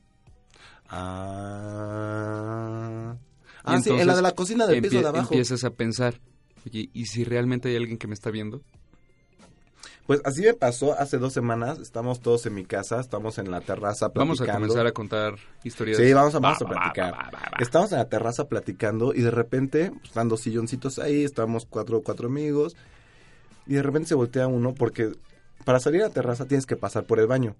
Ah. 1.48 3.18
Ah, 3.64 3.82
sí, 3.82 3.90
en 3.90 4.06
la 4.08 4.16
de 4.16 4.22
la 4.22 4.34
cocina 4.34 4.68
del 4.68 4.82
piso 4.82 5.02
de 5.02 5.08
abajo. 5.08 5.34
Empiezas 5.34 5.64
a 5.64 5.72
pensar, 5.72 6.20
oye, 6.68 6.90
¿y 6.94 7.06
si 7.08 7.24
realmente 7.24 7.70
hay 7.70 7.76
alguien 7.76 7.98
que 7.98 8.08
me 8.08 8.14
está 8.14 8.30
viendo? 8.30 8.62
Pues 10.08 10.22
así 10.24 10.44
me 10.44 10.54
pasó 10.54 10.94
hace 11.00 11.18
dos 11.18 11.34
semanas. 11.34 11.80
Estamos 11.80 12.20
todos 12.20 12.46
en 12.46 12.54
mi 12.54 12.64
casa, 12.64 13.00
estamos 13.00 13.40
en 13.40 13.50
la 13.50 13.62
terraza 13.62 14.10
platicando. 14.14 14.36
Vamos 14.36 14.42
a 14.42 14.54
comenzar 14.54 14.88
a 14.88 14.92
contar 14.92 15.36
historias. 15.64 15.98
Sí, 15.98 16.14
vamos 16.14 16.36
a, 16.36 16.40
vamos 16.40 16.60
Va, 16.62 16.66
a 16.68 16.70
platicar. 16.70 17.14
va, 17.14 17.32
va. 17.32 17.58
Estamos 17.60 17.92
en 17.92 17.98
la 17.98 18.08
terraza 18.08 18.48
platicando 18.48 19.14
y 19.16 19.22
de 19.22 19.32
repente, 19.32 19.90
pues, 19.92 20.06
están 20.06 20.30
dos 20.30 20.42
silloncitos 20.42 21.00
ahí, 21.00 21.24
estamos 21.24 21.66
cuatro, 21.66 22.02
cuatro 22.04 22.28
amigos. 22.28 22.76
Y 23.66 23.74
de 23.74 23.82
repente 23.82 24.10
se 24.10 24.16
voltea 24.16 24.46
uno 24.48 24.76
porque 24.76 25.12
para 25.64 25.80
salir 25.80 26.02
a 26.04 26.10
la 26.10 26.14
terraza 26.14 26.46
tienes 26.46 26.68
que 26.68 26.76
pasar 26.78 27.06
por 27.06 27.20
el 27.20 27.26
baño. 27.26 27.56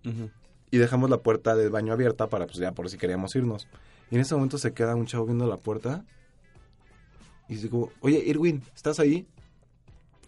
Y 0.70 0.78
dejamos 0.78 1.10
la 1.10 1.18
puerta 1.18 1.56
del 1.56 1.72
baño 1.72 1.94
abierta 1.94 2.28
para, 2.28 2.46
pues 2.46 2.58
ya 2.58 2.72
por 2.74 2.90
si 2.92 2.98
queríamos 3.00 3.36
irnos. 3.36 3.68
Y 4.12 4.16
en 4.16 4.22
ese 4.22 4.36
momento 4.36 4.60
se 4.60 4.72
queda 4.72 4.94
un 4.94 5.08
chavo 5.08 5.26
viendo 5.26 5.48
la 5.48 5.58
puerta. 5.58 6.06
Y 7.50 7.56
digo, 7.56 7.92
oye, 8.02 8.22
Irwin, 8.24 8.62
¿estás 8.76 9.00
ahí? 9.00 9.28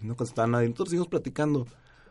Y 0.01 0.05
no 0.07 0.15
contestaba 0.15 0.47
nadie. 0.47 0.67
Nosotros 0.69 0.89
seguimos 0.89 1.09
platicando. 1.09 1.67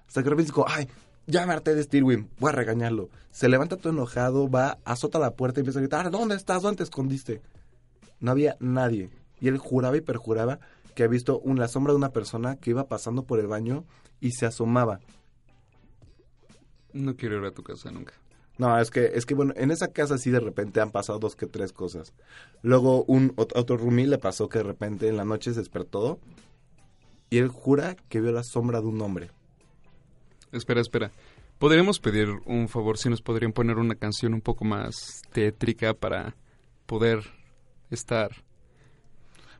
Hasta 0.07 0.21
que 0.23 0.25
de 0.25 0.31
repente 0.31 0.53
digo, 0.53 0.65
ay, 0.69 0.89
ya 1.27 1.45
me 1.47 1.53
harté 1.53 1.75
de 1.75 1.87
Irwin, 1.97 2.29
voy 2.39 2.51
a 2.51 2.53
regañarlo. 2.53 3.09
Se 3.31 3.49
levanta 3.49 3.77
todo 3.77 3.93
enojado, 3.93 4.49
va, 4.49 4.79
azota 4.85 5.19
la 5.19 5.33
puerta 5.35 5.61
y 5.61 5.63
empieza 5.63 5.79
a 5.81 5.83
gritar, 5.83 6.11
¿dónde 6.11 6.37
estás? 6.37 6.63
¿Dónde 6.63 6.79
te 6.79 6.83
escondiste? 6.85 7.43
No 8.21 8.31
había 8.31 8.57
nadie. 8.61 9.11
Y 9.41 9.49
él 9.49 9.59
juraba 9.59 9.97
y 9.97 10.01
perjuraba 10.01 10.61
que 10.95 11.03
había 11.03 11.13
visto 11.13 11.39
un, 11.41 11.59
la 11.59 11.69
sombra 11.69 11.93
de 11.93 11.99
una 11.99 12.11
persona 12.13 12.57
que 12.57 12.71
iba 12.71 12.87
pasando 12.89 13.25
por 13.25 13.39
el 13.41 13.47
baño 13.49 13.85
y 14.21 14.31
se 14.33 14.47
asomaba. 14.47 15.01
No 16.93 17.17
quiero 17.17 17.39
ir 17.39 17.45
a 17.45 17.51
tu 17.51 17.63
casa 17.63 17.91
nunca. 17.91 18.15
No, 18.59 18.79
es 18.81 18.91
que, 18.91 19.11
es 19.15 19.27
que 19.27 19.35
bueno, 19.35 19.53
en 19.57 19.71
esa 19.71 19.89
casa 19.89 20.17
sí 20.17 20.31
de 20.31 20.41
repente 20.41 20.81
han 20.81 20.91
pasado 20.91 21.19
dos 21.19 21.37
que 21.37 21.47
tres 21.47 21.75
cosas. 21.75 22.15
Luego 22.63 23.05
un 23.05 23.37
ot- 23.37 23.53
otro 23.55 23.77
roomie 23.77 24.07
le 24.07 24.17
pasó 24.17 24.49
que 24.49 24.59
de 24.59 24.65
repente 24.65 25.09
en 25.09 25.19
la 25.19 25.27
noche 25.27 25.53
se 25.53 25.59
despertó 25.61 26.19
y 27.29 27.37
él 27.39 27.49
jura 27.49 27.97
que 28.09 28.23
vio 28.23 28.33
la 28.33 28.43
sombra 28.45 28.81
de 28.81 28.87
un 28.87 29.03
hombre. 29.03 29.31
Espera, 30.53 30.81
espera. 30.81 31.11
¿Podríamos 31.59 32.01
pedir 32.01 32.29
un 32.45 32.69
favor 32.69 32.99
si 32.99 33.09
nos 33.09 33.23
podrían 33.23 33.53
poner 33.53 33.77
una 33.77 33.95
canción 33.95 34.35
un 34.35 34.41
poco 34.41 34.65
más 34.65 35.23
tétrica 35.33 35.95
para 35.95 36.35
poder 36.87 37.21
estar... 37.91 38.31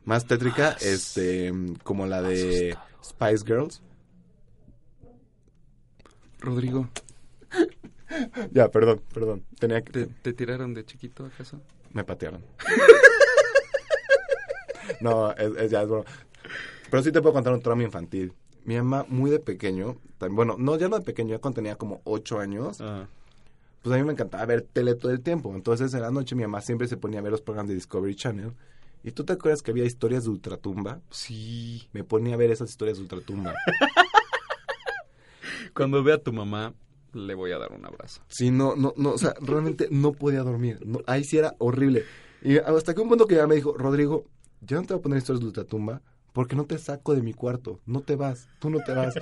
Más 0.05 0.25
tétrica, 0.25 0.77
este, 0.79 1.51
como 1.83 2.05
la 2.05 2.21
de 2.21 2.77
Spice 3.03 3.43
Girls. 3.45 3.81
Rodrigo, 6.39 6.87
Ya, 8.51 8.69
perdón, 8.69 9.01
perdón. 9.13 9.43
Tenía 9.59 9.81
que... 9.81 9.91
¿te, 9.91 10.05
te 10.05 10.33
tiraron 10.33 10.73
de 10.73 10.85
chiquito 10.85 11.25
acaso? 11.25 11.59
Me 11.91 12.03
patearon. 12.05 12.41
no, 15.01 15.31
es, 15.33 15.51
es- 15.57 15.71
ya 15.71 15.81
es 15.81 15.89
broma. 15.89 16.05
Pero 16.89 17.03
sí 17.03 17.11
te 17.11 17.21
puedo 17.21 17.33
contar 17.33 17.53
un 17.53 17.61
trauma 17.61 17.83
infantil. 17.83 18.31
Mi 18.67 18.75
mamá, 18.75 19.05
muy 19.07 19.31
de 19.31 19.39
pequeño, 19.39 19.95
bueno, 20.29 20.57
no, 20.59 20.77
ya 20.77 20.89
no 20.89 20.99
de 20.99 21.05
pequeño, 21.05 21.29
ya 21.29 21.39
cuando 21.39 21.55
tenía 21.55 21.77
como 21.77 22.01
ocho 22.03 22.37
años, 22.37 22.79
pues 23.81 23.95
a 23.95 23.97
mí 23.97 24.03
me 24.03 24.11
encantaba 24.11 24.45
ver 24.45 24.61
tele 24.61 24.93
todo 24.95 25.13
el 25.13 25.21
tiempo. 25.21 25.55
Entonces 25.55 25.93
en 25.93 26.01
la 26.01 26.11
noche 26.11 26.35
mi 26.35 26.41
mamá 26.41 26.59
siempre 26.59 26.89
se 26.89 26.97
ponía 26.97 27.19
a 27.19 27.21
ver 27.21 27.31
los 27.31 27.39
programas 27.39 27.69
de 27.69 27.75
Discovery 27.75 28.13
Channel. 28.13 28.51
¿Y 29.05 29.11
tú 29.11 29.23
te 29.23 29.31
acuerdas 29.31 29.61
que 29.61 29.71
había 29.71 29.85
historias 29.85 30.25
de 30.25 30.31
ultratumba? 30.31 30.99
Sí. 31.11 31.87
Me 31.93 32.03
ponía 32.03 32.33
a 32.33 32.37
ver 32.37 32.51
esas 32.51 32.69
historias 32.69 32.97
de 32.97 33.03
ultratumba. 33.03 33.53
Cuando 35.73 36.03
vea 36.03 36.15
a 36.15 36.17
tu 36.17 36.33
mamá, 36.33 36.73
le 37.13 37.35
voy 37.35 37.53
a 37.53 37.59
dar 37.59 37.71
un 37.71 37.85
abrazo. 37.85 38.21
Sí, 38.27 38.51
no, 38.51 38.75
no, 38.75 38.93
no, 38.97 39.11
o 39.11 39.17
sea, 39.17 39.33
realmente 39.39 39.87
no 39.91 40.11
podía 40.11 40.43
dormir. 40.43 40.85
No, 40.85 40.99
ahí 41.07 41.23
sí 41.23 41.37
era 41.37 41.55
horrible. 41.59 42.03
Y 42.41 42.57
hasta 42.57 42.93
que 42.93 42.99
un 42.99 43.07
punto 43.07 43.27
que 43.27 43.35
ya 43.35 43.47
me 43.47 43.55
dijo, 43.55 43.77
Rodrigo, 43.77 44.25
ya 44.59 44.75
no 44.75 44.81
te 44.81 44.93
voy 44.93 44.99
a 44.99 45.03
poner 45.03 45.19
historias 45.19 45.39
de 45.39 45.47
ultratumba 45.47 46.01
porque 46.37 46.55
no 46.55 46.65
te 46.65 46.77
saco 46.77 47.15
de 47.15 47.23
mi 47.23 47.33
cuarto. 47.33 47.79
No 47.87 48.01
te 48.01 48.15
vas, 48.15 48.47
tú 48.59 48.69
no 48.69 48.77
te 48.81 48.93
vas. 48.93 49.15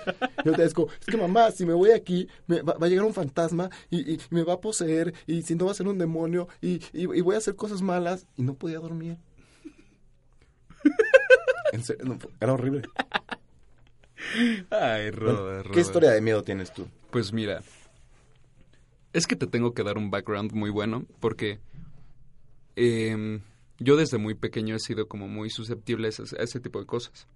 Yo 0.44 0.52
te 0.52 0.68
digo, 0.68 0.90
es 1.00 1.06
que 1.06 1.16
mamá, 1.16 1.50
si 1.52 1.66
me 1.66 1.72
voy 1.72 1.92
aquí, 1.92 2.28
me 2.46 2.62
va, 2.62 2.74
va 2.74 2.88
a 2.88 2.90
llegar 2.90 3.06
un 3.06 3.14
fantasma 3.14 3.70
y, 3.90 4.16
y 4.16 4.20
me 4.32 4.44
va 4.44 4.56
a 4.56 4.60
poseer 4.60 5.14
y 5.26 5.42
si 5.44 5.56
no 5.56 5.64
va 5.64 5.72
a 5.72 5.76
ser 5.76 5.88
un 5.88 5.98
demonio 5.98 6.50
y, 6.62 6.82
y, 6.92 7.04
y 7.04 7.22
voy 7.22 7.36
a 7.36 7.38
hacer 7.38 7.56
cosas 7.56 7.82
malas. 7.82 8.28
Y 8.36 8.44
no 8.44 8.56
podía 8.56 8.80
dormir. 8.80 9.16
En 11.72 11.86
serio, 11.86 12.04
no, 12.04 12.20
era 12.42 12.52
horrible. 12.52 12.82
Ay, 14.70 15.12
Bueno, 15.12 15.64
¿Qué 15.72 15.80
historia 15.80 16.12
de 16.12 16.20
miedo 16.20 16.44
tienes 16.44 16.74
tú? 16.74 16.86
Pues 17.12 17.32
mira, 17.32 17.64
es 19.14 19.26
que 19.26 19.38
te 19.38 19.48
tengo 19.48 19.74
que 19.74 19.84
dar 19.84 19.98
un 19.98 20.12
background 20.12 20.52
muy 20.52 20.70
bueno 20.70 21.06
porque 21.22 21.62
em, 22.76 23.40
yo 23.80 23.96
desde 23.96 24.18
muy 24.18 24.34
pequeño 24.36 24.76
he 24.76 24.80
sido 24.80 25.08
como 25.08 25.28
muy 25.28 25.50
susceptible 25.50 26.08
a 26.08 26.10
ese, 26.10 26.24
a 26.38 26.44
ese 26.44 26.60
tipo 26.60 26.80
de 26.80 26.86
cosas. 26.86 27.28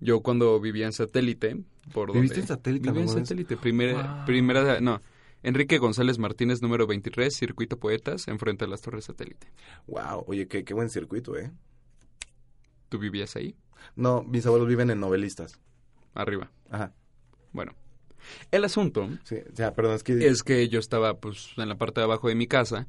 Yo 0.00 0.20
cuando 0.22 0.60
vivía 0.60 0.86
en 0.86 0.92
satélite, 0.92 1.56
por 1.92 2.12
¿Viviste 2.12 2.36
donde- 2.36 2.40
en 2.40 2.46
satélite 2.58 2.88
Vivía 2.90 3.02
en 3.02 3.08
satélite, 3.08 3.56
primera, 3.56 4.24
primera, 4.24 4.80
no, 4.80 5.00
Enrique 5.42 5.78
González 5.78 6.18
Martínez, 6.18 6.62
número 6.62 6.86
23, 6.86 7.34
Circuito 7.34 7.78
Poetas, 7.78 8.28
enfrente 8.28 8.64
de 8.64 8.70
las 8.70 8.80
Torres 8.82 9.04
Satélite. 9.06 9.48
Wow, 9.86 10.24
oye, 10.26 10.46
qué, 10.48 10.64
qué 10.64 10.74
buen 10.74 10.88
circuito, 10.90 11.36
¿eh? 11.36 11.50
¿Tú 12.88 12.98
vivías 12.98 13.36
ahí? 13.36 13.54
No, 13.96 14.22
mis 14.22 14.46
abuelos 14.46 14.68
viven 14.68 14.90
en 14.90 15.00
novelistas. 15.00 15.60
Arriba. 16.14 16.50
Ajá. 16.70 16.92
Bueno, 17.52 17.72
el 18.50 18.64
asunto 18.64 19.08
Sí, 19.24 19.36
perdón, 19.74 19.94
es 19.94 20.02
que... 20.02 20.26
es 20.26 20.42
que 20.42 20.68
yo 20.68 20.78
estaba 20.80 21.18
pues 21.18 21.50
en 21.56 21.68
la 21.68 21.76
parte 21.78 22.00
de 22.00 22.04
abajo 22.04 22.28
de 22.28 22.34
mi 22.34 22.46
casa 22.46 22.86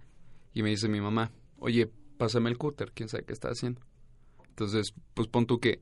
y 0.54 0.64
me 0.64 0.70
dice 0.70 0.88
mi 0.90 1.00
mamá, 1.02 1.32
oye, 1.60 1.90
pásame 2.20 2.50
el 2.50 2.58
cúter, 2.58 2.92
quién 2.94 3.08
sabe 3.08 3.24
qué 3.24 3.34
está 3.34 3.48
haciendo. 3.48 3.82
Entonces, 4.50 4.94
pues 5.14 5.30
pon 5.30 5.48
tú 5.48 5.60
que 5.60 5.80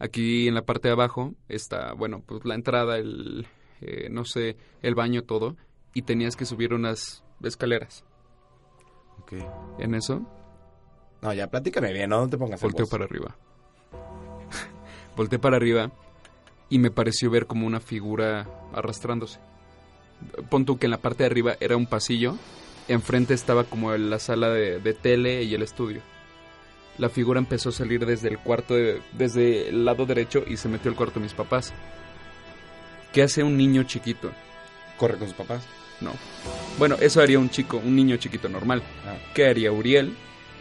aquí 0.00 0.48
en 0.48 0.54
la 0.54 0.66
parte 0.66 0.88
de 0.88 0.92
abajo 0.92 1.34
está, 1.48 1.92
bueno, 1.92 2.24
pues 2.26 2.44
la 2.44 2.56
entrada, 2.56 2.98
el, 2.98 3.46
eh, 3.80 4.08
no 4.10 4.24
sé, 4.24 4.56
el 4.82 4.96
baño, 4.96 5.22
todo, 5.22 5.56
y 5.94 6.02
tenías 6.02 6.34
que 6.34 6.44
subir 6.44 6.74
unas 6.74 7.22
escaleras. 7.42 8.04
Ok. 9.20 9.34
En 9.78 9.94
eso, 9.94 10.26
No, 11.22 11.32
ya, 11.32 11.46
platícame 11.46 11.92
bien, 11.92 12.10
¿no? 12.10 12.22
No 12.22 12.28
te 12.28 12.36
pongas 12.36 12.60
volteo 12.60 12.86
para 12.88 13.04
arriba. 13.04 13.36
volteé 15.16 15.38
para 15.38 15.56
arriba 15.56 15.92
y 16.68 16.78
me 16.78 16.90
pareció 16.90 17.30
ver 17.30 17.46
como 17.46 17.66
una 17.66 17.78
figura 17.78 18.48
arrastrándose. 18.72 19.38
Pon 20.48 20.64
tú 20.64 20.78
que 20.78 20.86
en 20.86 20.90
la 20.90 20.98
parte 20.98 21.22
de 21.22 21.26
arriba 21.26 21.56
era 21.60 21.76
un 21.76 21.86
pasillo, 21.86 22.36
enfrente 22.92 23.34
estaba 23.34 23.64
como 23.64 23.96
la 23.96 24.18
sala 24.18 24.48
de, 24.50 24.80
de 24.80 24.94
tele 24.94 25.42
y 25.44 25.54
el 25.54 25.62
estudio. 25.62 26.00
La 26.98 27.08
figura 27.08 27.38
empezó 27.38 27.70
a 27.70 27.72
salir 27.72 28.04
desde 28.04 28.28
el 28.28 28.38
cuarto, 28.38 28.74
de- 28.74 29.00
desde 29.12 29.68
el 29.68 29.84
lado 29.84 30.06
derecho 30.06 30.44
y 30.46 30.56
se 30.56 30.68
metió 30.68 30.90
al 30.90 30.96
cuarto 30.96 31.14
de 31.20 31.24
mis 31.24 31.34
papás. 31.34 31.72
¿Qué 33.12 33.22
hace 33.22 33.42
un 33.42 33.56
niño 33.56 33.82
chiquito? 33.84 34.30
Corre 34.98 35.16
con 35.16 35.28
sus 35.28 35.36
papás. 35.36 35.62
No. 36.00 36.12
Bueno, 36.78 36.96
eso 37.00 37.20
haría 37.20 37.38
un 37.38 37.50
chico, 37.50 37.76
un 37.78 37.94
niño 37.96 38.16
chiquito 38.16 38.48
normal. 38.48 38.82
Ah, 39.06 39.16
¿Qué 39.34 39.46
haría 39.46 39.72
Uriel? 39.72 40.14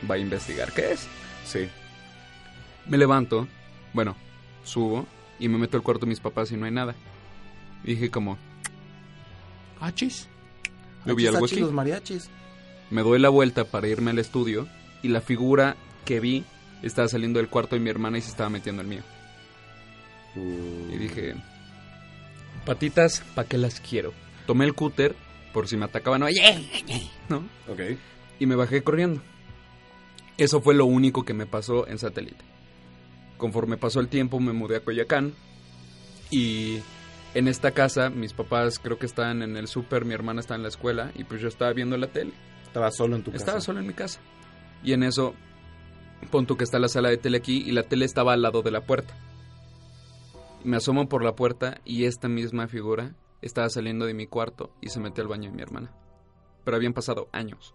Va 0.09 0.15
a 0.15 0.19
investigar 0.19 0.71
qué 0.73 0.93
es. 0.93 1.07
sí. 1.45 1.67
Me 2.87 2.97
levanto, 2.97 3.47
bueno, 3.93 4.15
subo 4.63 5.05
y 5.39 5.47
me 5.47 5.59
meto 5.59 5.77
al 5.77 5.83
cuarto 5.83 6.05
de 6.05 6.09
mis 6.09 6.19
papás 6.19 6.51
y 6.51 6.57
no 6.57 6.65
hay 6.65 6.71
nada. 6.71 6.95
Dije 7.83 8.09
como, 8.09 8.37
achis. 9.79 10.27
Yo 11.05 11.15
vi 11.15 11.27
algo 11.27 11.45
aquí. 11.45 11.59
los 11.59 11.71
mariachis. 11.71 12.29
Me 12.89 13.01
doy 13.03 13.19
la 13.19 13.29
vuelta 13.29 13.65
para 13.65 13.87
irme 13.87 14.11
al 14.11 14.19
estudio 14.19 14.67
y 15.03 15.07
la 15.09 15.21
figura 15.21 15.75
que 16.05 16.19
vi 16.19 16.43
estaba 16.81 17.07
saliendo 17.07 17.39
del 17.39 17.49
cuarto 17.49 17.75
de 17.75 17.81
mi 17.81 17.89
hermana 17.89 18.17
y 18.17 18.21
se 18.21 18.29
estaba 18.29 18.49
metiendo 18.49 18.81
el 18.81 18.87
mío. 18.87 19.01
Uh, 20.35 20.93
Y 20.93 20.97
dije, 20.97 21.35
patitas, 22.65 23.21
¿para 23.35 23.47
qué 23.47 23.57
las 23.57 23.79
quiero? 23.79 24.13
Tomé 24.45 24.65
el 24.65 24.73
cúter 24.73 25.15
por 25.53 25.67
si 25.67 25.77
me 25.77 25.85
atacaban, 25.85 26.23
oye, 26.23 26.41
¿no? 27.29 27.37
Ok. 27.67 27.81
y 28.39 28.45
me 28.45 28.55
bajé 28.55 28.83
corriendo. 28.83 29.21
Eso 30.37 30.61
fue 30.61 30.73
lo 30.73 30.85
único 30.85 31.25
que 31.25 31.33
me 31.33 31.45
pasó 31.45 31.87
en 31.87 31.97
satélite. 31.99 32.43
Conforme 33.37 33.77
pasó 33.77 33.99
el 33.99 34.07
tiempo 34.07 34.39
me 34.39 34.53
mudé 34.53 34.77
a 34.77 34.79
Coyacán 34.83 35.33
y 36.31 36.79
en 37.33 37.47
esta 37.47 37.71
casa 37.71 38.09
mis 38.09 38.33
papás 38.33 38.79
creo 38.79 38.97
que 38.97 39.05
estaban 39.05 39.41
en 39.41 39.57
el 39.57 39.67
súper, 39.67 40.05
mi 40.05 40.13
hermana 40.13 40.41
estaba 40.41 40.57
en 40.57 40.63
la 40.63 40.69
escuela 40.69 41.11
y 41.15 41.23
pues 41.23 41.41
yo 41.41 41.47
estaba 41.47 41.73
viendo 41.73 41.97
la 41.97 42.07
tele. 42.07 42.33
Estaba 42.65 42.91
solo 42.91 43.15
en 43.15 43.23
tu 43.23 43.31
casa. 43.31 43.43
Estaba 43.43 43.61
solo 43.61 43.79
en 43.79 43.87
mi 43.87 43.93
casa. 43.93 44.19
Y 44.83 44.93
en 44.93 45.03
eso 45.03 45.33
Pon 46.31 46.45
tú 46.45 46.57
que 46.57 46.63
está 46.63 46.79
la 46.79 46.89
sala 46.89 47.09
de 47.09 47.17
tele 47.17 47.37
aquí 47.37 47.63
y 47.65 47.71
la 47.71 47.83
tele 47.83 48.05
estaba 48.05 48.33
al 48.33 48.41
lado 48.41 48.61
de 48.61 48.71
la 48.71 48.81
puerta. 48.81 49.15
Me 50.63 50.77
asomo 50.77 51.07
por 51.07 51.23
la 51.23 51.35
puerta 51.35 51.79
y 51.85 52.05
esta 52.05 52.27
misma 52.27 52.67
figura 52.67 53.15
estaba 53.41 53.69
saliendo 53.69 54.05
de 54.05 54.13
mi 54.13 54.27
cuarto 54.27 54.69
y 54.81 54.89
se 54.89 54.99
metió 54.99 55.23
al 55.23 55.29
baño 55.29 55.49
de 55.49 55.55
mi 55.55 55.61
hermana. 55.61 55.91
Pero 56.65 56.77
habían 56.77 56.93
pasado 56.93 57.29
años. 57.31 57.73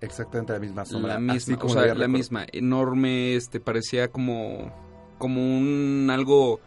Exactamente 0.00 0.52
la 0.52 0.58
misma 0.58 0.84
sombra. 0.84 1.14
La 1.14 1.20
misma, 1.20 1.58
o 1.60 1.68
sea, 1.68 1.94
la 1.94 2.08
misma, 2.08 2.46
enorme, 2.52 3.34
este, 3.34 3.60
parecía 3.60 4.08
como, 4.08 4.72
como 5.18 5.40
un 5.40 6.08
algo, 6.10 6.60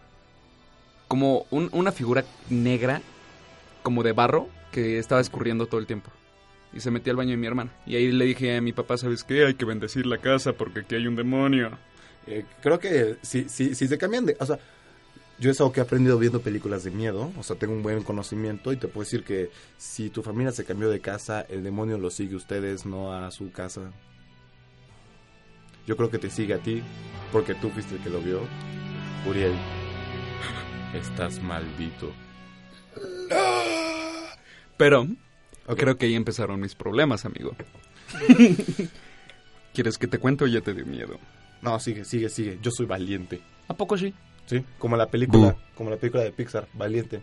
como 1.09 1.45
un- 1.51 1.69
una 1.73 1.91
figura 1.91 2.23
negra, 2.49 3.01
como 3.83 4.03
de 4.03 4.13
barro, 4.13 4.47
que 4.71 4.97
estaba 4.99 5.19
escurriendo 5.19 5.65
todo 5.65 5.81
el 5.81 5.87
tiempo. 5.87 6.09
Y 6.71 6.79
se 6.79 6.91
metió 6.91 7.11
al 7.11 7.17
baño 7.17 7.31
de 7.31 7.37
mi 7.37 7.47
hermana. 7.47 7.71
Y 7.85 7.95
ahí 7.95 8.11
le 8.11 8.25
dije 8.25 8.55
a 8.55 8.61
mi 8.61 8.71
papá, 8.71 8.97
¿sabes 8.97 9.23
qué? 9.25 9.45
Hay 9.45 9.55
que 9.55 9.65
bendecir 9.65 10.05
la 10.05 10.19
casa 10.19 10.53
porque 10.53 10.81
aquí 10.81 10.95
hay 10.95 11.07
un 11.07 11.15
demonio. 11.17 11.71
Eh, 12.27 12.45
creo 12.61 12.79
que 12.79 13.17
si, 13.23 13.49
si, 13.49 13.73
si 13.75 13.87
se 13.87 13.97
cambian 13.97 14.25
de... 14.27 14.37
O 14.39 14.45
sea, 14.45 14.59
yo 15.39 15.49
es 15.49 15.59
algo 15.59 15.71
que 15.73 15.79
he 15.79 15.83
aprendido 15.83 16.19
viendo 16.19 16.41
películas 16.41 16.83
de 16.83 16.91
miedo. 16.91 17.31
O 17.39 17.43
sea, 17.43 17.55
tengo 17.55 17.73
un 17.73 17.81
buen 17.81 18.03
conocimiento 18.03 18.71
y 18.71 18.77
te 18.77 18.87
puedo 18.87 19.03
decir 19.03 19.23
que 19.23 19.49
si 19.77 20.09
tu 20.11 20.21
familia 20.21 20.51
se 20.51 20.63
cambió 20.63 20.89
de 20.89 20.99
casa, 20.99 21.41
el 21.49 21.63
demonio 21.63 21.97
lo 21.97 22.11
sigue 22.11 22.35
a 22.35 22.37
ustedes, 22.37 22.85
no 22.85 23.13
a 23.13 23.31
su 23.31 23.51
casa. 23.51 23.91
Yo 25.87 25.97
creo 25.97 26.11
que 26.11 26.19
te 26.19 26.29
sigue 26.29 26.53
a 26.53 26.59
ti, 26.59 26.83
porque 27.31 27.55
tú 27.55 27.69
fuiste 27.71 27.95
el 27.95 28.01
que 28.03 28.09
lo 28.11 28.19
vio. 28.21 28.41
Uriel, 29.27 29.53
estás 30.93 31.41
maldito. 31.41 32.11
Pero 34.77 35.07
creo 35.77 35.97
que 35.97 36.07
ahí 36.07 36.15
empezaron 36.15 36.59
mis 36.59 36.75
problemas, 36.75 37.25
amigo. 37.25 37.55
¿Quieres 39.73 39.97
que 39.97 40.07
te 40.07 40.17
cuente 40.17 40.45
o 40.45 40.47
ya 40.47 40.61
te 40.61 40.73
dio 40.73 40.85
miedo? 40.85 41.19
No, 41.61 41.79
sigue, 41.79 42.05
sigue, 42.05 42.29
sigue. 42.29 42.59
Yo 42.61 42.71
soy 42.71 42.85
valiente. 42.85 43.41
¿A 43.67 43.73
poco 43.73 43.97
sí? 43.97 44.13
¿Sí? 44.45 44.63
Como 44.79 44.97
la 44.97 45.07
película, 45.07 45.55
como 45.75 45.89
la 45.89 45.97
película 45.97 46.23
de 46.23 46.31
Pixar, 46.31 46.67
valiente. 46.73 47.21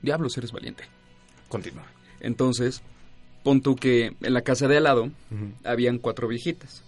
Diablos, 0.00 0.38
eres 0.38 0.52
valiente. 0.52 0.84
Continúa. 1.48 1.84
Entonces, 2.20 2.82
pon 3.42 3.60
tú 3.60 3.76
que 3.76 4.16
en 4.20 4.34
la 4.34 4.42
casa 4.42 4.68
de 4.68 4.78
al 4.78 4.84
lado 4.84 5.10
habían 5.64 5.98
cuatro 5.98 6.28
viejitas. 6.28 6.82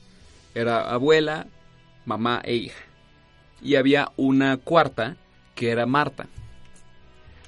Era 0.54 0.90
abuela, 0.90 1.48
mamá 2.06 2.40
e 2.44 2.54
hija. 2.54 2.89
Y 3.62 3.74
había 3.76 4.10
una 4.16 4.56
cuarta 4.56 5.16
que 5.54 5.70
era 5.70 5.86
Marta. 5.86 6.28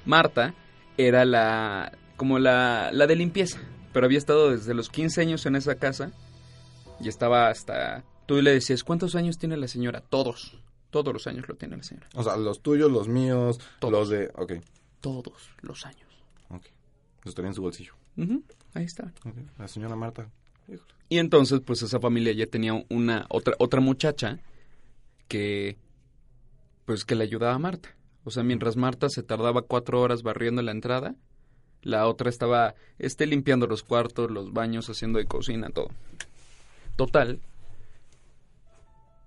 Marta 0.05 0.53
era 0.97 1.25
la 1.25 1.91
como 2.17 2.39
la, 2.39 2.91
la 2.93 3.07
de 3.07 3.15
limpieza, 3.15 3.59
pero 3.91 4.05
había 4.05 4.17
estado 4.17 4.51
desde 4.51 4.73
los 4.73 4.89
15 4.89 5.21
años 5.21 5.45
en 5.45 5.55
esa 5.55 5.75
casa 5.75 6.11
y 6.99 7.07
estaba 7.09 7.49
hasta... 7.49 8.03
Tú 8.27 8.41
le 8.41 8.51
decías, 8.53 8.83
¿cuántos 8.83 9.15
años 9.15 9.37
tiene 9.37 9.57
la 9.57 9.67
señora? 9.67 10.01
Todos. 10.01 10.57
Todos 10.91 11.11
los 11.11 11.25
años 11.27 11.47
lo 11.47 11.55
tiene 11.55 11.75
la 11.75 11.83
señora. 11.83 12.07
O 12.13 12.23
sea, 12.23 12.37
los 12.37 12.61
tuyos, 12.61 12.91
los 12.91 13.07
míos, 13.07 13.59
Todos. 13.79 13.91
los 13.91 14.09
de... 14.09 14.31
Ok, 14.35 14.53
Todos 15.01 15.49
los 15.61 15.85
años. 15.85 16.07
ok. 16.49 16.65
Los 17.23 17.31
estaría 17.31 17.49
en 17.49 17.55
su 17.55 17.61
bolsillo. 17.61 17.93
Ahí 18.75 18.85
está. 18.85 19.11
Ok. 19.25 19.35
La 19.57 19.67
señora 19.67 19.95
Marta. 19.95 20.29
Y 21.09 21.17
entonces, 21.17 21.59
pues 21.65 21.81
esa 21.81 21.99
familia 21.99 22.31
ya 22.33 22.45
tenía 22.45 22.73
una 22.89 23.25
otra 23.29 23.55
otra 23.59 23.81
muchacha 23.81 24.39
que 25.27 25.77
pues 26.85 27.05
que 27.05 27.15
le 27.15 27.23
ayudaba 27.23 27.55
a 27.55 27.59
Marta. 27.59 27.95
O 28.23 28.31
sea, 28.31 28.43
mientras 28.43 28.77
Marta 28.77 29.09
se 29.09 29.23
tardaba 29.23 29.63
cuatro 29.63 30.01
horas 30.01 30.23
barriendo 30.23 30.61
la 30.61 30.71
entrada, 30.71 31.15
la 31.81 32.07
otra 32.07 32.29
estaba 32.29 32.75
este 32.97 33.27
limpiando 33.27 33.67
los 33.67 33.83
cuartos, 33.83 34.31
los 34.31 34.53
baños, 34.53 34.89
haciendo 34.89 35.19
de 35.19 35.25
cocina, 35.25 35.69
todo. 35.69 35.89
Total. 36.95 37.41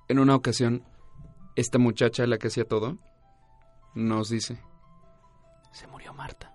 En 0.09 0.19
una 0.19 0.35
ocasión, 0.35 0.83
esta 1.57 1.79
muchacha, 1.79 2.27
la 2.27 2.38
que 2.38 2.47
hacía 2.47 2.64
todo, 2.64 2.97
nos 3.95 4.31
dice, 4.31 4.59
se 5.73 5.87
murió 5.88 6.14
Marta. 6.14 6.53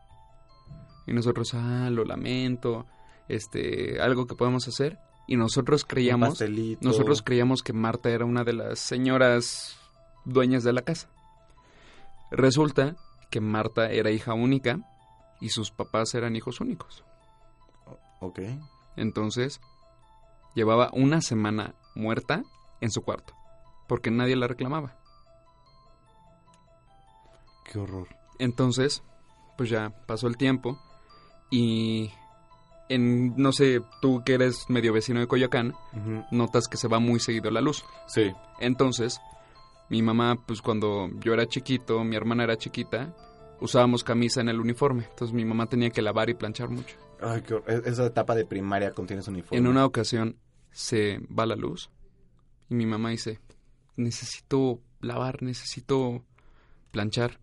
Y 1.05 1.13
nosotros, 1.13 1.53
ah, 1.53 1.89
lo 1.91 2.05
lamento, 2.05 2.85
este, 3.27 4.01
algo 4.01 4.25
que 4.25 4.35
podemos 4.35 4.67
hacer. 4.67 4.97
Y 5.27 5.35
nosotros 5.37 5.85
creíamos, 5.85 6.43
nosotros 6.81 7.21
creíamos 7.21 7.61
que 7.61 7.73
Marta 7.73 8.09
era 8.09 8.25
una 8.25 8.43
de 8.43 8.53
las 8.53 8.79
señoras 8.79 9.80
dueñas 10.25 10.63
de 10.63 10.73
la 10.73 10.81
casa. 10.81 11.09
Resulta 12.31 12.95
que 13.29 13.41
Marta 13.41 13.89
era 13.91 14.11
hija 14.11 14.33
única 14.33 14.79
y 15.39 15.49
sus 15.49 15.71
papás 15.71 16.13
eran 16.13 16.35
hijos 16.35 16.61
únicos. 16.61 17.03
Ok. 18.19 18.39
Entonces, 18.95 19.59
llevaba 20.53 20.89
una 20.93 21.21
semana 21.21 21.75
muerta 21.95 22.43
en 22.79 22.91
su 22.91 23.01
cuarto, 23.01 23.33
porque 23.87 24.11
nadie 24.11 24.35
la 24.35 24.47
reclamaba. 24.47 24.97
Qué 27.65 27.79
horror. 27.79 28.07
Entonces, 28.39 29.03
pues 29.57 29.69
ya 29.69 29.89
pasó 30.07 30.27
el 30.27 30.37
tiempo 30.37 30.79
y 31.49 32.11
en, 32.89 33.35
no 33.37 33.51
sé, 33.53 33.81
tú 34.01 34.23
que 34.25 34.33
eres 34.33 34.69
medio 34.69 34.93
vecino 34.93 35.19
de 35.19 35.27
Coyoacán, 35.27 35.73
notas 36.31 36.67
que 36.67 36.77
se 36.77 36.87
va 36.87 36.99
muy 36.99 37.19
seguido 37.19 37.49
la 37.49 37.61
luz. 37.61 37.85
Sí. 38.07 38.33
Entonces, 38.59 39.21
mi 39.91 40.01
mamá, 40.01 40.43
pues 40.47 40.61
cuando 40.61 41.09
yo 41.19 41.33
era 41.33 41.45
chiquito, 41.45 42.03
mi 42.03 42.15
hermana 42.15 42.45
era 42.45 42.57
chiquita, 42.57 43.13
usábamos 43.59 44.03
camisa 44.03 44.39
en 44.41 44.47
el 44.49 44.59
uniforme. 44.59 45.03
Entonces 45.09 45.33
mi 45.35 45.43
mamá 45.45 45.67
tenía 45.67 45.89
que 45.89 46.01
lavar 46.01 46.29
y 46.29 46.33
planchar 46.33 46.69
mucho. 46.69 46.95
Ay, 47.19 47.41
qué. 47.41 47.55
E- 47.67 47.81
Esa 47.85 48.05
etapa 48.05 48.33
de 48.33 48.45
primaria 48.45 48.93
contienes 48.93 49.27
uniforme. 49.27 49.57
En 49.57 49.67
una 49.67 49.85
ocasión 49.85 50.37
se 50.71 51.19
va 51.37 51.45
la 51.45 51.55
luz 51.57 51.91
y 52.69 52.75
mi 52.75 52.85
mamá 52.85 53.09
dice, 53.09 53.39
necesito 53.97 54.79
lavar, 55.01 55.43
necesito 55.43 56.23
planchar. 56.91 57.39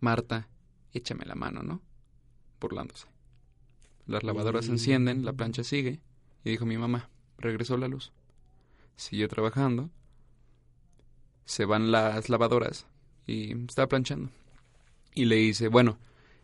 Marta, 0.00 0.48
échame 0.92 1.24
la 1.24 1.34
mano, 1.34 1.62
¿no? 1.62 1.80
Burlándose. 2.60 3.08
Las 4.06 4.22
lavadoras 4.22 4.66
se 4.66 4.70
encienden, 4.72 5.24
la 5.24 5.32
plancha 5.32 5.64
sigue 5.64 6.00
y 6.44 6.50
dijo 6.50 6.66
mi 6.66 6.76
mamá, 6.78 7.08
regresó 7.38 7.76
la 7.78 7.88
luz. 7.88 8.12
Siguió 8.96 9.26
trabajando, 9.28 9.90
se 11.44 11.64
van 11.64 11.90
las 11.92 12.28
lavadoras 12.28 12.86
y 13.26 13.52
está 13.66 13.86
planchando. 13.86 14.30
Y 15.14 15.26
le 15.26 15.36
dice, 15.36 15.68
bueno, 15.68 15.98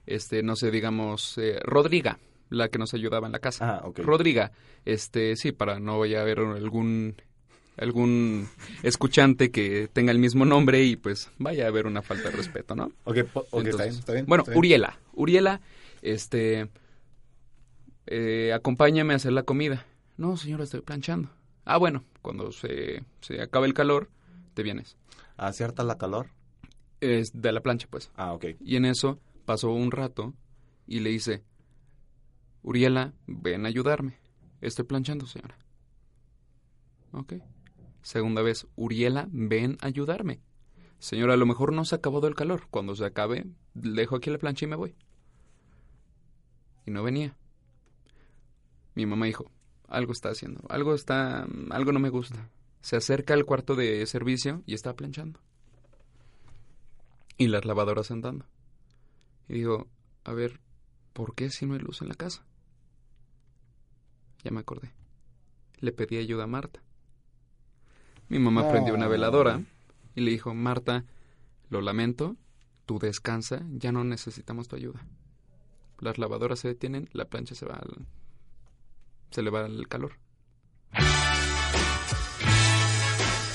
este, 0.07 0.43
no 0.43 0.57
sé, 0.57 0.71
digamos, 0.71 1.37
eh, 1.39 1.59
Rodriga, 1.63 2.19
la 2.49 2.69
que 2.69 2.79
nos 2.79 2.95
ayudaba 2.95 3.27
en 3.27 3.33
la 3.33 3.39
casa. 3.39 3.81
Ah. 3.85 3.91
Rodriga, 3.97 4.53
este, 4.85 5.37
sí, 5.37 5.53
para 5.53 5.79
no 5.81 5.99
vaya 5.99 6.19
a 6.19 6.23
haber 6.23 6.39
algún 6.41 7.17
algún 7.77 8.47
escuchante 8.83 9.51
que 9.51 9.89
tenga 9.91 10.13
el 10.13 10.19
mismo 10.19 10.45
nombre 10.45 10.83
y 10.85 10.97
pues 10.97 11.31
vaya 11.39 11.65
a 11.65 11.69
haber 11.69 11.87
una 11.87 12.03
falta 12.03 12.29
de 12.29 12.37
respeto, 12.37 12.75
¿no? 12.75 12.93
Ok, 13.05 13.23
po- 13.33 13.47
ok, 13.51 13.67
está 13.69 13.85
bien, 13.85 13.95
está 13.95 14.13
bien. 14.13 14.27
Bueno, 14.27 14.43
está 14.43 14.51
bien. 14.51 14.59
Uriela, 14.59 14.99
Uriela, 15.15 15.61
este, 16.03 16.69
eh, 18.07 18.53
acompáñame 18.53 19.15
a 19.15 19.17
hacer 19.17 19.33
la 19.33 19.45
comida. 19.45 19.87
No, 20.17 20.37
señora, 20.37 20.65
estoy 20.65 20.81
planchando. 20.83 21.31
Ah, 21.65 21.79
bueno, 21.79 22.05
cuando 22.21 22.53
se, 22.53 23.03
se 23.21 23.41
acabe 23.41 23.67
el 23.67 23.75
calor, 23.75 24.09
te 24.61 24.63
vienes. 24.63 24.99
¿Acierta 25.39 25.85
la 25.85 25.97
calor? 25.97 26.29
Es 27.01 27.33
de 27.33 27.51
la 27.51 27.63
plancha, 27.63 27.89
pues. 27.89 28.11
Ah, 28.15 28.35
ok. 28.35 28.45
Y 28.61 28.77
en 28.77 28.85
eso 28.85 29.19
pasó 29.47 29.71
un 29.71 29.91
rato 29.91 30.35
y 30.87 31.01
le 31.01 31.09
dice, 31.09 31.43
Uriela, 32.63 33.15
ven 33.27 33.65
a 33.65 33.71
ayudarme. 33.71 34.19
Estoy 34.61 34.85
planchando, 34.85 35.25
señora. 35.25 35.57
Ok. 37.13 37.37
Segunda 38.03 38.43
vez, 38.43 38.67
Uriela, 38.77 39.29
ven 39.31 39.79
a 39.81 39.87
ayudarme. 39.87 40.43
Señora, 40.99 41.33
a 41.33 41.39
lo 41.39 41.47
mejor 41.47 41.73
no 41.73 41.87
se 41.87 41.95
ha 41.95 41.99
acabado 41.99 42.29
el 42.29 42.35
calor. 42.35 42.67
Cuando 42.71 42.95
se 42.95 43.07
acabe, 43.07 43.47
dejo 43.73 44.17
aquí 44.17 44.29
la 44.29 44.37
plancha 44.37 44.67
y 44.67 44.69
me 44.69 44.77
voy. 44.77 44.95
Y 46.85 46.91
no 46.91 47.03
venía. 47.03 47.35
Mi 48.95 49.07
mamá 49.07 49.25
dijo, 49.25 49.51
algo 49.89 50.13
está 50.13 50.29
haciendo, 50.29 50.61
algo 50.69 50.95
está, 50.95 51.47
algo 51.71 51.93
no 51.93 51.99
me 51.99 52.11
gusta. 52.11 52.51
Se 52.81 52.97
acerca 52.97 53.35
al 53.35 53.45
cuarto 53.45 53.75
de 53.75 54.07
servicio 54.07 54.63
y 54.67 54.75
está 54.75 54.95
planchando. 54.95 55.41
Y 57.37 57.49
las 57.49 57.65
lavadoras 57.65 58.11
andando. 58.11 58.47
Y 59.49 59.55
digo, 59.55 59.89
a 60.25 60.33
ver, 60.33 60.61
¿por 61.13 61.35
qué 61.35 61.51
si 61.51 61.67
no 61.67 61.75
hay 61.75 61.81
luz 61.81 62.03
en 62.03 62.09
la 62.09 62.15
casa? 62.15 62.45
Ya 64.43 64.51
me 64.51 64.61
acordé. 64.61 64.93
Le 65.79 65.93
pedí 65.93 66.19
ayuda 66.19 66.45
a 66.45 66.47
Marta. 66.47 66.83
Mi 68.29 68.39
mamá 68.39 68.69
prendió 68.71 68.95
una 68.95 69.09
veladora 69.09 69.63
y 70.15 70.21
le 70.21 70.31
dijo, 70.31 70.55
Marta, 70.55 71.05
lo 71.69 71.81
lamento, 71.81 72.37
tú 72.87 72.99
descansa, 72.99 73.63
ya 73.71 73.93
no 73.93 74.05
necesitamos 74.05 74.69
tu 74.69 74.77
ayuda. 74.77 75.05
Las 75.99 76.19
lavadoras 76.19 76.61
se 76.61 76.69
detienen, 76.69 77.09
la 77.13 77.27
plancha 77.27 77.55
se 77.55 77.67
va 77.67 77.75
al... 77.75 78.07
se 79.31 79.43
le 79.43 79.51
va 79.51 79.67
el 79.67 79.89
calor. 79.89 80.13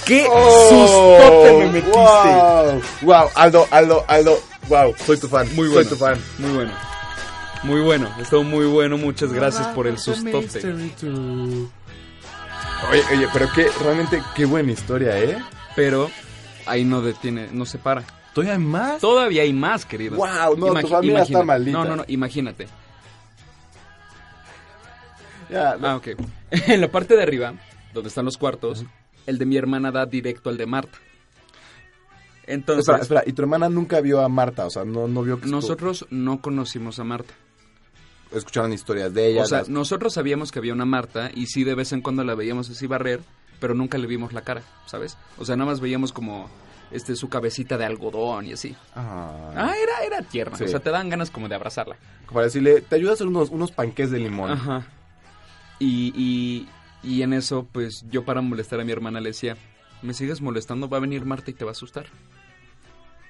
¡Qué 0.05 0.23
sustote 0.23 1.53
me 1.59 1.71
metiste! 1.71 1.97
Wow, 1.97 2.81
wow, 3.01 3.29
Aldo, 3.35 3.67
Aldo, 3.71 4.05
Aldo, 4.07 4.39
wow, 4.67 4.95
soy 5.05 5.17
tu 5.17 5.27
fan, 5.27 5.47
Muy 5.55 5.65
soy 5.67 5.73
bueno. 5.75 5.89
tu 5.89 5.95
fan. 5.95 6.21
Muy 6.37 6.51
bueno. 6.51 6.71
Muy 7.63 7.81
bueno, 7.81 8.15
estuvo 8.19 8.43
muy 8.43 8.67
bueno, 8.67 8.97
muchas 8.97 9.33
gracias 9.33 9.67
por 9.69 9.87
el 9.87 9.97
sustote. 9.97 10.59
Oye, 12.91 13.03
oye, 13.11 13.27
pero 13.33 13.47
qué, 13.55 13.67
realmente 13.81 14.21
qué 14.35 14.45
buena 14.45 14.71
historia, 14.71 15.17
¿eh? 15.17 15.39
Pero 15.75 16.11
ahí 16.67 16.83
no 16.83 17.01
detiene, 17.01 17.49
no 17.51 17.65
se 17.65 17.79
para. 17.79 18.03
¿Todavía 18.33 18.53
hay 18.53 18.59
más? 18.59 19.01
Todavía 19.01 19.41
hay 19.41 19.53
más, 19.53 19.85
querido. 19.85 20.17
Guau, 20.17 20.55
no, 20.57 20.73
tu 20.75 20.87
familia 20.87 21.23
está 21.23 21.41
maldita. 21.41 21.77
No, 21.77 21.85
no, 21.85 21.95
no, 21.95 22.03
imagínate. 22.07 22.67
Ya, 25.49 25.75
no. 25.77 25.87
Ah, 25.87 25.95
ok. 25.95 26.07
en 26.51 26.81
la 26.81 26.91
parte 26.91 27.15
de 27.15 27.23
arriba, 27.23 27.53
donde 27.93 28.09
están 28.09 28.25
los 28.25 28.37
cuartos, 28.37 28.85
el 29.25 29.37
de 29.37 29.45
mi 29.45 29.57
hermana 29.57 29.91
da 29.91 30.05
directo 30.05 30.49
al 30.49 30.57
de 30.57 30.65
Marta. 30.65 30.97
Entonces, 32.47 32.81
espera, 32.87 33.01
espera, 33.01 33.23
y 33.25 33.33
tu 33.33 33.41
hermana 33.41 33.69
nunca 33.69 33.99
vio 34.01 34.21
a 34.21 34.29
Marta, 34.29 34.65
o 34.67 34.69
sea, 34.69 34.85
no, 34.85 35.07
no 35.07 35.23
vio 35.23 35.41
que 35.41 35.47
nosotros 35.47 36.05
no 36.11 36.41
conocimos 36.41 36.99
a 36.99 37.03
Marta. 37.03 37.33
escucharon 38.31 38.73
historias 38.73 39.13
de 39.13 39.27
ella. 39.31 39.43
O 39.43 39.45
sea, 39.45 39.59
las- 39.59 39.69
nosotros 39.69 40.13
sabíamos 40.13 40.51
que 40.51 40.59
había 40.59 40.73
una 40.73 40.85
Marta 40.85 41.31
y 41.33 41.45
sí 41.47 41.63
de 41.63 41.73
vez 41.73 41.91
en 41.93 42.01
cuando 42.01 42.23
la 42.23 42.35
veíamos 42.35 42.69
así 42.69 42.85
barrer, 42.85 43.21
pero 43.59 43.73
nunca 43.73 43.97
le 43.97 44.07
vimos 44.07 44.33
la 44.33 44.41
cara, 44.41 44.61
¿sabes? 44.87 45.17
O 45.37 45.45
sea, 45.45 45.55
nada 45.55 45.71
más 45.71 45.79
veíamos 45.79 46.11
como 46.11 46.49
este 46.91 47.15
su 47.15 47.29
cabecita 47.29 47.77
de 47.77 47.85
algodón 47.85 48.45
y 48.45 48.53
así. 48.53 48.75
Ah, 48.93 49.51
Ah, 49.55 49.73
era 49.81 50.05
era 50.17 50.21
tierna, 50.27 50.57
Sí. 50.57 50.65
o 50.65 50.67
sea, 50.67 50.81
te 50.81 50.89
dan 50.91 51.09
ganas 51.09 51.31
como 51.31 51.47
de 51.47 51.55
abrazarla. 51.55 51.95
Para 52.31 52.45
decirle, 52.45 52.81
te 52.81 52.95
ayuda 52.95 53.11
a 53.11 53.13
hacer 53.13 53.27
unos, 53.27 53.49
unos 53.49 53.71
panqués 53.71 54.11
de 54.11 54.19
limón. 54.19 54.51
Ajá. 54.51 54.85
Y, 55.79 56.11
y, 56.15 56.67
y 57.05 57.21
en 57.21 57.33
eso, 57.33 57.67
pues 57.71 58.05
yo 58.09 58.25
para 58.25 58.41
molestar 58.41 58.79
a 58.79 58.83
mi 58.83 58.91
hermana 58.91 59.19
le 59.21 59.29
decía, 59.29 59.57
me 60.01 60.13
sigues 60.13 60.41
molestando, 60.41 60.89
va 60.89 60.97
a 60.97 61.01
venir 61.01 61.25
Marta 61.25 61.51
y 61.51 61.53
te 61.53 61.63
va 61.65 61.71
a 61.71 61.73
asustar. 61.73 62.05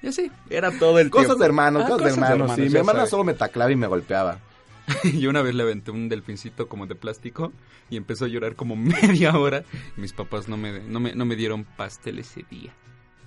Y 0.02 0.08
así, 0.08 0.30
era 0.50 0.70
todo 0.78 0.98
el 0.98 1.10
Cosas 1.10 1.26
tiempo. 1.28 1.40
de 1.40 1.46
hermanos, 1.46 1.82
Ah, 1.86 1.88
cosas, 1.88 2.04
de 2.04 2.12
hermanos, 2.12 2.52
sí. 2.54 2.62
Mi 2.62 2.76
hermana 2.76 3.06
solo 3.06 3.24
me 3.24 3.34
taclaba 3.34 3.72
y 3.72 3.76
me 3.76 3.86
golpeaba. 3.86 4.38
Yo 5.18 5.30
una 5.30 5.42
vez 5.42 5.54
le 5.54 5.62
aventé 5.64 5.90
un 5.90 6.08
delfincito 6.08 6.68
como 6.68 6.86
de 6.86 6.94
plástico 6.94 7.52
y 7.90 7.96
empezó 7.96 8.26
a 8.26 8.28
llorar 8.28 8.54
como 8.54 8.76
media 8.76 9.36
hora. 9.36 9.64
Y 9.96 10.00
mis 10.00 10.12
papás 10.12 10.48
no 10.48 10.56
me, 10.56 10.80
no 10.80 11.00
me, 11.00 11.14
no 11.14 11.24
me 11.24 11.34
dieron 11.34 11.64
pastel 11.64 12.18
ese 12.18 12.44
día. 12.50 12.72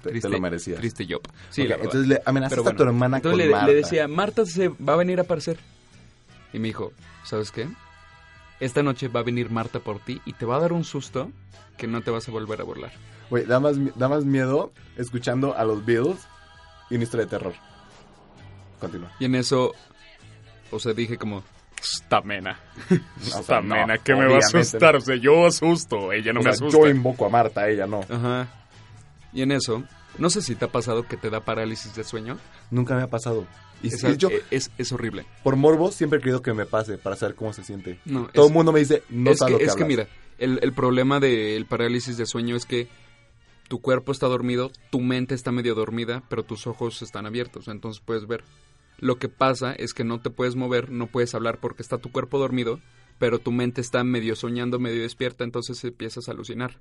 Te, 0.04 0.18
te 0.22 0.30
lo 0.30 0.40
merecías. 0.40 0.78
Triste 0.80 1.06
yo. 1.06 1.20
Sí, 1.50 1.64
Ok, 1.64 1.70
la 1.70 1.76
verdad. 1.76 1.86
entonces 1.86 2.08
le 2.08 2.22
amenazaste 2.26 2.70
a 2.70 2.76
tu 2.76 2.84
hermana 2.84 3.18
entonces 3.18 3.38
con 3.40 3.46
le, 3.48 3.52
Marta. 3.52 3.68
le 3.68 3.74
decía, 3.76 4.08
Marta 4.08 4.46
se 4.46 4.70
va 4.70 4.94
a 4.94 4.96
venir 4.96 5.20
a 5.20 5.24
aparecer. 5.24 5.60
Y 6.54 6.60
me 6.60 6.70
dijo, 6.70 6.94
¿sabes 7.26 7.52
qué? 7.52 7.68
Esta 8.60 8.84
noche 8.84 9.08
va 9.08 9.22
a 9.22 9.24
venir 9.24 9.50
Marta 9.50 9.80
por 9.80 10.00
ti 10.00 10.22
y 10.26 10.34
te 10.34 10.45
va 10.45 10.58
a 10.58 10.60
dar 10.60 10.74
un 10.74 10.84
susto 10.84 11.32
que 11.78 11.88
no 11.88 12.02
te 12.02 12.12
vas 12.12 12.28
a 12.28 12.32
volver 12.32 12.60
a 12.62 12.63
burlar. 12.63 12.91
Güey, 13.30 13.45
da 13.45 13.60
más, 13.60 13.78
da 13.95 14.10
más 14.10 14.26
miedo 14.26 14.74
escuchando 14.98 15.56
a 15.56 15.63
los 15.63 15.86
Beatles 15.86 16.28
y 16.89 16.95
una 16.95 17.04
historia 17.04 17.26
de 17.26 17.30
terror. 17.32 17.54
Continúa. 18.80 19.12
Y 19.19 19.26
en 19.26 19.36
eso, 19.36 19.74
o 20.72 20.80
sea, 20.80 20.93
dije 20.93 21.17
como, 21.17 21.43
esta 21.82 22.22
mena, 22.22 22.60
O 22.89 23.62
no, 23.62 23.76
¿qué 24.04 24.15
me 24.15 24.28
va 24.28 24.36
a 24.36 24.39
asustar? 24.39 24.95
O 24.95 25.02
sea, 25.02 25.15
yo 25.15 25.45
asusto, 25.45 26.12
ella 26.12 26.34
no 26.34 26.41
O 26.41 26.43
me 26.43 26.54
sea, 26.54 26.67
asusta. 26.67 26.78
yo 26.80 26.89
invoco 26.89 27.26
a 27.26 27.30
Marta, 27.30 27.69
ella 27.69 27.88
no. 27.88 28.02
ajá. 28.10 28.48
Y 29.32 29.41
en 29.43 29.52
eso, 29.52 29.84
no 30.17 30.30
sé 30.30 30.41
si 30.41 30.56
te 30.56 30.65
ha 30.65 30.72
pasado 30.72 31.04
que 31.08 31.17
te 31.17 31.30
da 31.30 31.41
parálisis 31.41 31.95
de 31.95 32.04
sueño. 32.04 32.38
Nunca 32.72 32.95
me 32.95 33.04
ha 33.04 33.08
pasado. 33.08 33.45
Y 33.82 33.88
Es, 33.88 34.02
sí, 34.02 34.17
yo, 34.17 34.30
es, 34.52 34.72
es 34.78 34.91
horrible. 34.91 35.26
por 35.43 35.56
morbo, 35.56 35.91
siempre 35.91 36.19
he 36.19 36.22
querido 36.22 36.41
que 36.41 36.54
me 36.54 36.65
pase 36.65 36.98
para 36.98 37.15
saber 37.15 37.36
cómo 37.36 37.54
se 37.54 37.63
siente. 37.63 38.00
No, 38.06 38.28
Todo 38.28 38.48
el 38.48 38.54
mundo 38.54 38.72
me 38.74 38.80
dice, 38.80 39.04
no 39.10 39.32
es 39.32 39.39
que, 39.41 39.56
es 39.63 39.76
que 39.76 39.86
mira, 39.86 40.08
el, 40.38 40.60
el 40.62 40.74
problema 40.74 41.19
del 41.22 41.65
parálisis 41.65 42.17
de 42.17 42.26
sueño 42.26 42.58
es 42.58 42.65
que 42.65 42.89
tu 43.69 43.80
cuerpo 43.82 44.12
está 44.12 44.28
dormido, 44.28 44.72
tu 44.89 45.00
mente 45.00 45.36
está 45.36 45.52
medio 45.52 45.76
dormida, 45.76 46.24
pero 46.28 46.43
tus 46.43 46.67
ojos 46.67 47.02
están 47.02 47.26
abiertos, 47.26 47.67
entonces 47.67 48.02
puedes 48.04 48.28
ver. 48.28 48.43
Lo 48.98 49.17
que 49.17 49.30
pasa 49.30 49.72
es 49.74 49.93
que 49.93 50.04
no 50.04 50.19
te 50.19 50.30
puedes 50.30 50.56
mover, 50.58 50.91
no 50.91 51.08
puedes 51.08 51.34
hablar 51.34 51.60
porque 51.60 51.82
está 51.82 52.00
tu 52.00 52.12
cuerpo 52.12 52.38
dormido, 52.38 52.82
pero 53.17 53.39
tu 53.39 53.52
mente 53.54 53.80
está 53.80 54.04
medio 54.04 54.36
soñando, 54.36 54.80
medio 54.80 55.04
despierta, 55.04 55.45
entonces 55.45 55.82
empiezas 55.86 56.28
a 56.28 56.32
alucinar. 56.32 56.80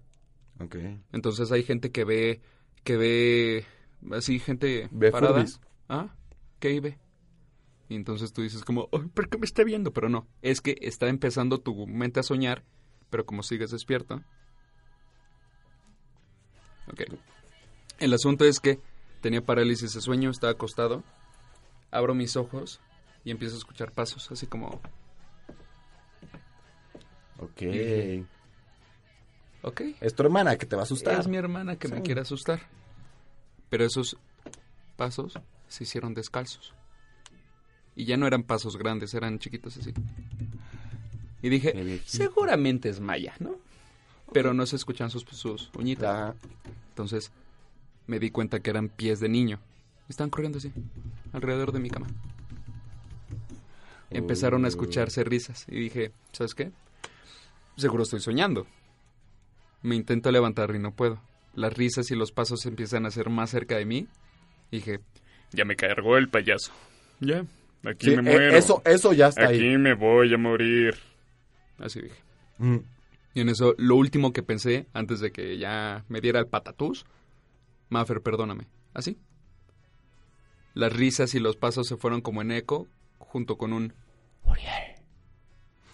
Ok. 0.59 0.77
Entonces 1.13 1.53
hay 1.53 1.63
gente 1.63 1.93
que 1.93 2.05
ve, 2.05 2.41
que 2.85 2.97
ve, 2.97 3.67
así 4.13 4.39
gente 4.39 4.89
Ve 4.91 5.11
parada. 5.11 5.35
Furbis. 5.35 5.61
Ah, 5.89 6.15
¿qué 6.61 6.69
ahí 6.69 6.81
ve? 6.81 6.99
Y 7.89 7.95
entonces 7.97 8.33
tú 8.33 8.43
dices 8.43 8.65
como, 8.65 8.89
"Ay, 8.93 9.09
¿por 9.15 9.29
qué 9.29 9.39
me 9.39 9.47
está 9.47 9.65
viendo? 9.65 9.93
Pero 9.93 10.09
no, 10.09 10.27
es 10.43 10.61
que 10.61 10.77
está 10.83 11.09
empezando 11.09 11.59
tu 11.61 11.87
mente 11.87 12.21
a 12.21 12.23
soñar, 12.23 12.63
pero 13.11 13.25
como 13.25 13.43
sigues 13.43 13.71
despierto. 13.71 14.23
Ok. 16.93 17.03
El 17.99 18.15
asunto 18.15 18.45
es 18.45 18.61
que 18.61 18.81
tenía 19.21 19.45
parálisis 19.45 19.93
de 19.95 20.01
sueño, 20.01 20.31
estaba 20.31 20.53
acostado, 20.53 21.03
abro 21.91 22.15
mis 22.15 22.37
ojos 22.37 22.81
y 23.25 23.31
empiezo 23.31 23.57
a 23.57 23.59
escuchar 23.59 23.93
pasos, 23.93 24.31
así 24.31 24.47
como, 24.47 24.81
Ok. 27.41 27.63
Ok, 29.63 29.83
Es 30.01 30.15
tu 30.15 30.23
hermana 30.23 30.57
que 30.57 30.67
te 30.67 30.77
va 30.77 30.83
a 30.83 30.85
asustar. 30.85 31.19
Es 31.21 31.29
mi 31.29 31.37
hermana 31.37 31.77
que 31.77 31.89
me 31.89 32.03
quiere 32.03 32.21
asustar. 32.21 32.61
Pero 33.71 33.85
esos 33.85 34.17
pasos 34.97 35.35
se 35.69 35.85
hicieron 35.85 36.15
descalzos. 36.15 36.75
Y 37.95 38.05
ya 38.05 38.17
no 38.17 38.27
eran 38.27 38.45
pasos 38.45 38.77
grandes, 38.77 39.13
eran 39.15 39.39
chiquitos 39.39 39.77
así. 39.77 39.93
Y 41.43 41.49
dije, 41.49 42.01
seguramente 42.07 42.89
es 42.89 43.01
Maya, 43.01 43.35
¿no? 43.41 43.57
Pero 44.33 44.55
no 44.55 44.67
se 44.67 44.77
escuchan 44.77 45.11
sus, 45.11 45.25
sus 45.25 45.71
uñitas. 45.75 46.09
Ah, 46.11 46.35
Entonces 46.91 47.31
me 48.07 48.19
di 48.19 48.31
cuenta 48.31 48.61
que 48.61 48.71
eran 48.71 48.89
pies 48.89 49.21
de 49.21 49.29
niño. 49.29 49.61
Estaban 50.09 50.31
corriendo 50.31 50.59
así, 50.59 50.73
alrededor 51.33 51.73
de 51.73 51.81
mi 51.81 51.91
cama. 51.91 52.07
Empezaron 54.11 54.65
a 54.65 54.69
escucharse 54.69 55.23
risas 55.23 55.67
y 55.69 55.79
dije, 55.79 56.13
¿sabes 56.33 56.55
qué? 56.55 56.73
Seguro 57.77 58.05
estoy 58.05 58.21
soñando. 58.21 58.67
Me 59.83 59.95
intento 59.97 60.31
levantar 60.31 60.75
y 60.75 60.79
no 60.79 60.93
puedo. 60.93 61.21
Las 61.55 61.73
risas 61.75 62.11
y 62.11 62.15
los 62.17 62.33
pasos 62.33 62.67
empiezan 62.67 63.07
a 63.07 63.11
ser 63.11 63.31
más 63.31 63.51
cerca 63.51 63.77
de 63.77 63.85
mí. 63.85 64.07
Dije, 64.71 65.01
Ya 65.53 65.65
me 65.65 65.77
cargó 65.77 66.17
el 66.17 66.29
payaso. 66.29 66.73
Ya, 67.21 67.45
aquí 67.85 68.11
sí, 68.11 68.17
me 68.17 68.31
eh, 68.31 68.35
muero. 68.35 68.57
eso, 68.57 68.83
eso 68.85 69.13
ya 69.13 69.29
está 69.29 69.49
aquí 69.49 69.61
ahí. 69.69 69.79
me 69.79 69.95
voy 69.95 70.33
a 70.33 70.39
morir. 70.39 70.95
así 71.79 72.01
dije. 72.03 72.15
Mm. 72.59 72.77
Y 73.35 73.41
en 73.41 73.49
eso, 73.49 73.75
lo 73.79 73.97
último 73.97 74.33
que 74.33 74.43
pensé, 74.43 74.87
antes 74.93 75.21
de 75.21 75.31
que 75.33 75.59
ya 75.59 76.05
me 76.09 76.21
diera 76.21 76.41
el 76.41 76.47
patatús, 76.47 77.07
Maffer, 77.89 78.21
perdóname. 78.21 78.67
Así. 78.95 79.17
Las 80.75 80.93
risas 80.93 81.35
y 81.35 81.41
los 81.41 81.57
pasos 81.57 81.87
se 81.89 81.97
fueron 81.97 82.21
como 82.21 82.43
en 82.43 82.51
eco, 82.53 82.87
junto 83.19 83.57
con 83.57 83.73
un... 83.73 83.93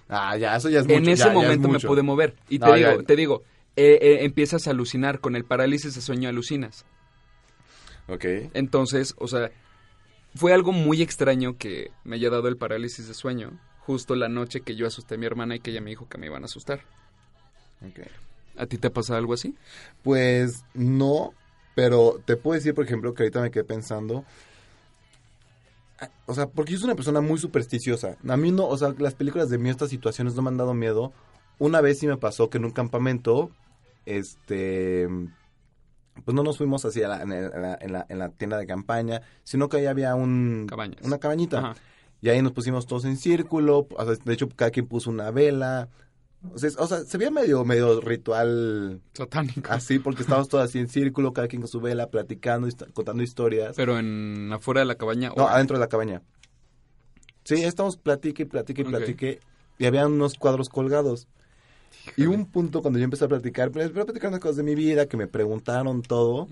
Ah, 0.08 0.36
ya, 0.36 0.56
eso 0.56 0.68
ya 0.68 0.80
es 0.80 0.86
mucho. 0.86 0.98
en 0.98 1.08
ese 1.08 1.16
ya- 1.16 1.24
ya 1.26 1.30
es 1.32 1.34
momento 1.34 1.68
me 1.68 1.80
pude 1.80 2.02
mover. 2.02 2.34
Y 2.48 2.58
te 2.58 2.66
No, 2.66 2.74
digo, 2.74 2.96
ya- 3.00 3.02
te 3.02 3.16
digo, 3.16 3.42
eh, 3.76 3.98
eh, 4.00 4.24
empiezas 4.24 4.66
a 4.66 4.70
alucinar 4.70 5.20
con 5.20 5.36
el 5.36 5.44
parálisis 5.44 5.94
de 5.94 6.00
sueño, 6.00 6.28
alucinas. 6.28 6.86
Ok. 8.08 8.24
Entonces, 8.52 9.14
o 9.18 9.28
sea, 9.28 9.50
fue 10.34 10.52
algo 10.52 10.72
muy 10.72 11.02
extraño 11.02 11.56
que 11.58 11.92
me 12.04 12.16
haya 12.16 12.30
dado 12.30 12.48
el 12.48 12.56
parálisis 12.56 13.08
de 13.08 13.14
sueño, 13.14 13.60
justo 13.78 14.14
la 14.16 14.28
noche 14.28 14.62
que 14.62 14.76
yo 14.76 14.86
asusté 14.86 15.14
a 15.16 15.18
mi 15.18 15.26
hermana 15.26 15.56
y 15.56 15.60
que 15.60 15.70
ella 15.70 15.80
me 15.80 15.90
dijo 15.90 16.08
que 16.08 16.18
me 16.18 16.26
iban 16.26 16.42
a 16.42 16.46
asustar. 16.46 16.86
ok. 17.80 18.00
¿A 18.56 18.66
ti 18.66 18.78
te 18.78 18.90
pasa 18.90 19.16
algo 19.16 19.34
así? 19.34 19.58
Pues 20.02 20.64
no, 20.74 21.34
pero 21.74 22.20
te 22.24 22.36
puedo 22.36 22.54
decir, 22.54 22.74
por 22.74 22.84
ejemplo, 22.84 23.14
que 23.14 23.24
ahorita 23.24 23.40
me 23.42 23.50
quedé 23.50 23.64
pensando. 23.64 24.24
ah, 25.98 26.10
O 26.26 26.34
sea, 26.34 26.46
porque 26.48 26.72
yo 26.72 26.78
soy 26.78 26.86
una 26.86 26.94
persona 26.96 27.20
muy 27.20 27.38
supersticiosa. 27.38 28.16
A 28.28 28.36
mí 28.36 28.52
no, 28.52 28.66
o 28.68 28.76
sea, 28.78 28.94
las 28.98 29.14
películas 29.14 29.48
de 29.50 29.58
mí, 29.58 29.70
estas 29.70 29.90
situaciones 29.90 30.34
no 30.34 30.42
me 30.42 30.50
han 30.50 30.56
dado 30.56 30.74
miedo. 30.74 31.12
Una 31.58 31.80
vez 31.80 31.98
sí 31.98 32.06
me 32.06 32.16
pasó 32.16 32.50
que 32.50 32.58
en 32.58 32.64
un 32.64 32.72
campamento, 32.72 33.50
este, 34.06 35.08
pues 36.24 36.34
no 36.34 36.42
nos 36.42 36.58
fuimos 36.58 36.84
así 36.84 37.02
a 37.02 37.08
la- 37.08 37.22
en, 37.22 37.30
la, 37.30 37.78
en 37.80 37.92
la- 37.92 38.06
en 38.08 38.18
la 38.18 38.28
tienda 38.30 38.56
de 38.58 38.66
campaña, 38.66 39.20
sino 39.42 39.68
que 39.68 39.78
ahí 39.78 39.86
había 39.86 40.14
un, 40.14 40.66
Cabañas. 40.68 41.00
una 41.02 41.18
cabañita. 41.18 41.58
Ajá. 41.58 41.74
Y 42.20 42.28
ahí 42.30 42.40
nos 42.40 42.52
pusimos 42.52 42.86
todos 42.86 43.04
en 43.04 43.16
círculo. 43.16 43.86
o 43.90 44.04
sea, 44.04 44.14
de 44.24 44.32
hecho, 44.32 44.48
cada 44.48 44.70
quien 44.70 44.86
puso 44.86 45.10
una 45.10 45.30
vela. 45.30 45.88
O 46.52 46.58
sea, 46.58 46.68
es- 46.68 46.76
o 46.78 46.86
sea, 46.86 46.98
se 47.04 47.18
veía 47.18 47.30
medio, 47.30 47.64
medio 47.64 48.00
ritual 48.00 49.00
Satánico. 49.14 49.70
así, 49.72 49.98
porque 49.98 50.22
estábamos 50.22 50.48
todos 50.48 50.64
así 50.64 50.78
en 50.78 50.88
círculo, 50.88 51.32
cada 51.32 51.48
quien 51.48 51.62
con 51.62 51.68
su 51.68 51.80
vela, 51.80 52.10
platicando, 52.10 52.68
contando 52.94 53.22
historias. 53.22 53.74
Pero 53.76 53.98
en 53.98 54.50
afuera 54.52 54.80
de 54.80 54.86
la 54.86 54.94
cabaña. 54.94 55.30
No, 55.36 55.44
o- 55.44 55.48
adentro 55.48 55.76
de 55.76 55.80
la 55.80 55.88
cabaña. 55.88 56.22
Sí, 57.44 57.62
estamos 57.62 57.96
platique 57.96 58.42
y 58.44 58.46
platique 58.46 58.84
platique. 58.84 59.40
Y 59.78 59.86
había 59.86 60.06
unos 60.06 60.34
cuadros 60.38 60.68
colgados. 60.68 61.28
Y 62.16 62.26
un 62.26 62.46
punto 62.46 62.80
cuando 62.82 62.98
yo 62.98 63.04
empecé 63.04 63.24
a 63.24 63.28
platicar, 63.28 63.70
pues, 63.70 63.86
empecé 63.86 64.02
a 64.02 64.04
platicar 64.06 64.28
unas 64.28 64.40
cosas 64.40 64.56
de 64.56 64.62
mi 64.62 64.74
vida, 64.74 65.06
que 65.06 65.16
me 65.16 65.26
preguntaron 65.26 66.02
todo. 66.02 66.48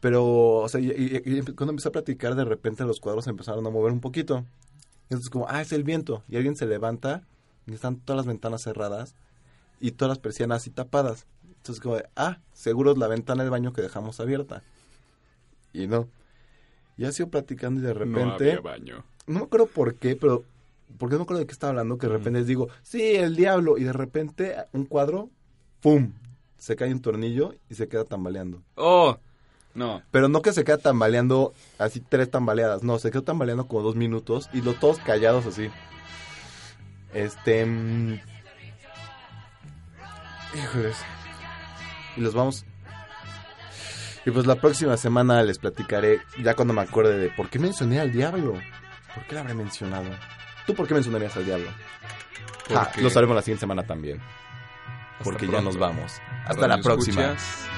Pero, 0.00 0.24
o 0.56 0.68
sea, 0.68 0.80
y, 0.80 0.90
y- 0.90 1.38
y 1.38 1.40
cuando 1.54 1.70
empecé 1.70 1.88
a 1.88 1.92
platicar, 1.92 2.34
de 2.34 2.44
repente 2.44 2.84
los 2.84 3.00
cuadros 3.00 3.24
se 3.24 3.30
empezaron 3.30 3.66
a 3.66 3.70
mover 3.70 3.92
un 3.92 4.00
poquito. 4.00 4.44
Y 5.08 5.14
entonces 5.14 5.30
como, 5.30 5.46
ah, 5.48 5.62
es 5.62 5.72
el 5.72 5.82
viento. 5.82 6.22
Y 6.28 6.36
alguien 6.36 6.56
se 6.56 6.66
levanta 6.66 7.22
y 7.66 7.72
están 7.72 7.96
todas 7.96 8.18
las 8.18 8.26
ventanas 8.26 8.62
cerradas 8.62 9.14
y 9.80 9.92
todas 9.92 10.10
las 10.10 10.18
persianas 10.18 10.58
así 10.62 10.70
tapadas. 10.70 11.26
Entonces 11.56 11.80
como, 11.82 11.96
de, 11.96 12.06
ah, 12.16 12.38
seguro 12.52 12.92
es 12.92 12.98
la 12.98 13.08
ventana 13.08 13.42
del 13.42 13.50
baño 13.50 13.72
que 13.72 13.80
dejamos 13.82 14.20
abierta. 14.20 14.62
Y 15.72 15.86
no. 15.86 16.08
Y 16.98 17.04
así 17.04 17.16
sigo 17.18 17.30
platicando 17.30 17.80
y 17.80 17.82
de 17.84 17.94
No 17.94 18.00
repente, 18.00 18.50
había 18.50 18.60
baño. 18.60 19.04
no, 19.26 19.40
me 19.40 19.44
acuerdo 19.46 19.66
por 19.66 19.94
qué, 19.94 20.16
pero 20.16 20.44
porque 20.98 21.14
no 21.14 21.20
me 21.20 21.22
acuerdo 21.24 21.40
de 21.40 21.46
qué 21.46 21.52
estaba 21.52 21.70
hablando, 21.70 21.98
que 21.98 22.06
de 22.06 22.12
repente 22.12 22.38
les 22.40 22.48
digo, 22.48 22.68
sí, 22.82 23.02
el 23.16 23.36
diablo. 23.36 23.78
Y 23.78 23.84
de 23.84 23.92
repente 23.92 24.56
un 24.72 24.84
cuadro 24.84 25.30
¡pum! 25.80 26.12
Se 26.56 26.76
cae 26.76 26.92
un 26.92 27.02
tornillo 27.02 27.54
y 27.68 27.74
se 27.74 27.88
queda 27.88 28.04
tambaleando. 28.04 28.62
Oh, 28.76 29.18
no. 29.74 30.02
Pero 30.10 30.28
no 30.28 30.40
que 30.40 30.52
se 30.52 30.64
queda 30.64 30.78
tambaleando 30.78 31.52
así 31.78 32.00
tres 32.00 32.30
tambaleadas, 32.30 32.82
no, 32.82 32.98
se 32.98 33.10
quedó 33.10 33.22
tambaleando 33.22 33.66
como 33.68 33.82
dos 33.82 33.96
minutos 33.96 34.48
y 34.52 34.62
los 34.62 34.78
todos 34.80 34.98
callados 34.98 35.44
así. 35.46 35.68
Este... 37.12 37.66
mm, 37.66 38.20
Híjoles. 40.54 40.96
Y 42.16 42.20
los 42.20 42.34
vamos... 42.34 42.64
Y 44.24 44.30
pues 44.30 44.46
la 44.46 44.54
próxima 44.54 44.96
semana 44.96 45.42
les 45.42 45.58
platicaré, 45.58 46.20
ya 46.42 46.54
cuando 46.54 46.72
me 46.72 46.80
acuerde 46.80 47.18
de 47.18 47.28
por 47.28 47.50
qué 47.50 47.58
mencioné 47.58 48.00
al 48.00 48.10
diablo. 48.10 48.54
¿Por 49.14 49.26
qué 49.26 49.34
lo 49.34 49.40
habré 49.40 49.52
mencionado? 49.52 50.08
¿Tú 50.66 50.74
por 50.74 50.86
qué 50.86 50.94
mencionarías 50.94 51.36
al 51.36 51.44
diablo? 51.44 51.70
Ja, 52.72 52.90
lo 53.00 53.10
sabremos 53.10 53.36
la 53.36 53.42
siguiente 53.42 53.60
semana 53.60 53.82
también. 53.86 54.20
Hasta 54.20 55.24
Porque 55.24 55.46
ya 55.46 55.60
nos 55.60 55.76
vamos. 55.76 56.12
Hasta 56.46 56.66
la 56.66 56.78
próxima. 56.78 57.32
Escuchas. 57.32 57.68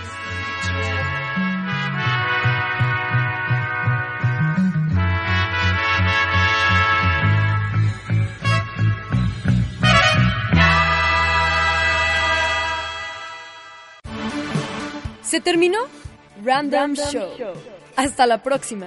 ¿Se 15.22 15.40
terminó? 15.40 15.79
Random, 16.44 16.94
Show. 16.94 17.29
Hasta 17.96 18.27
la 18.27 18.42
próxima. 18.42 18.87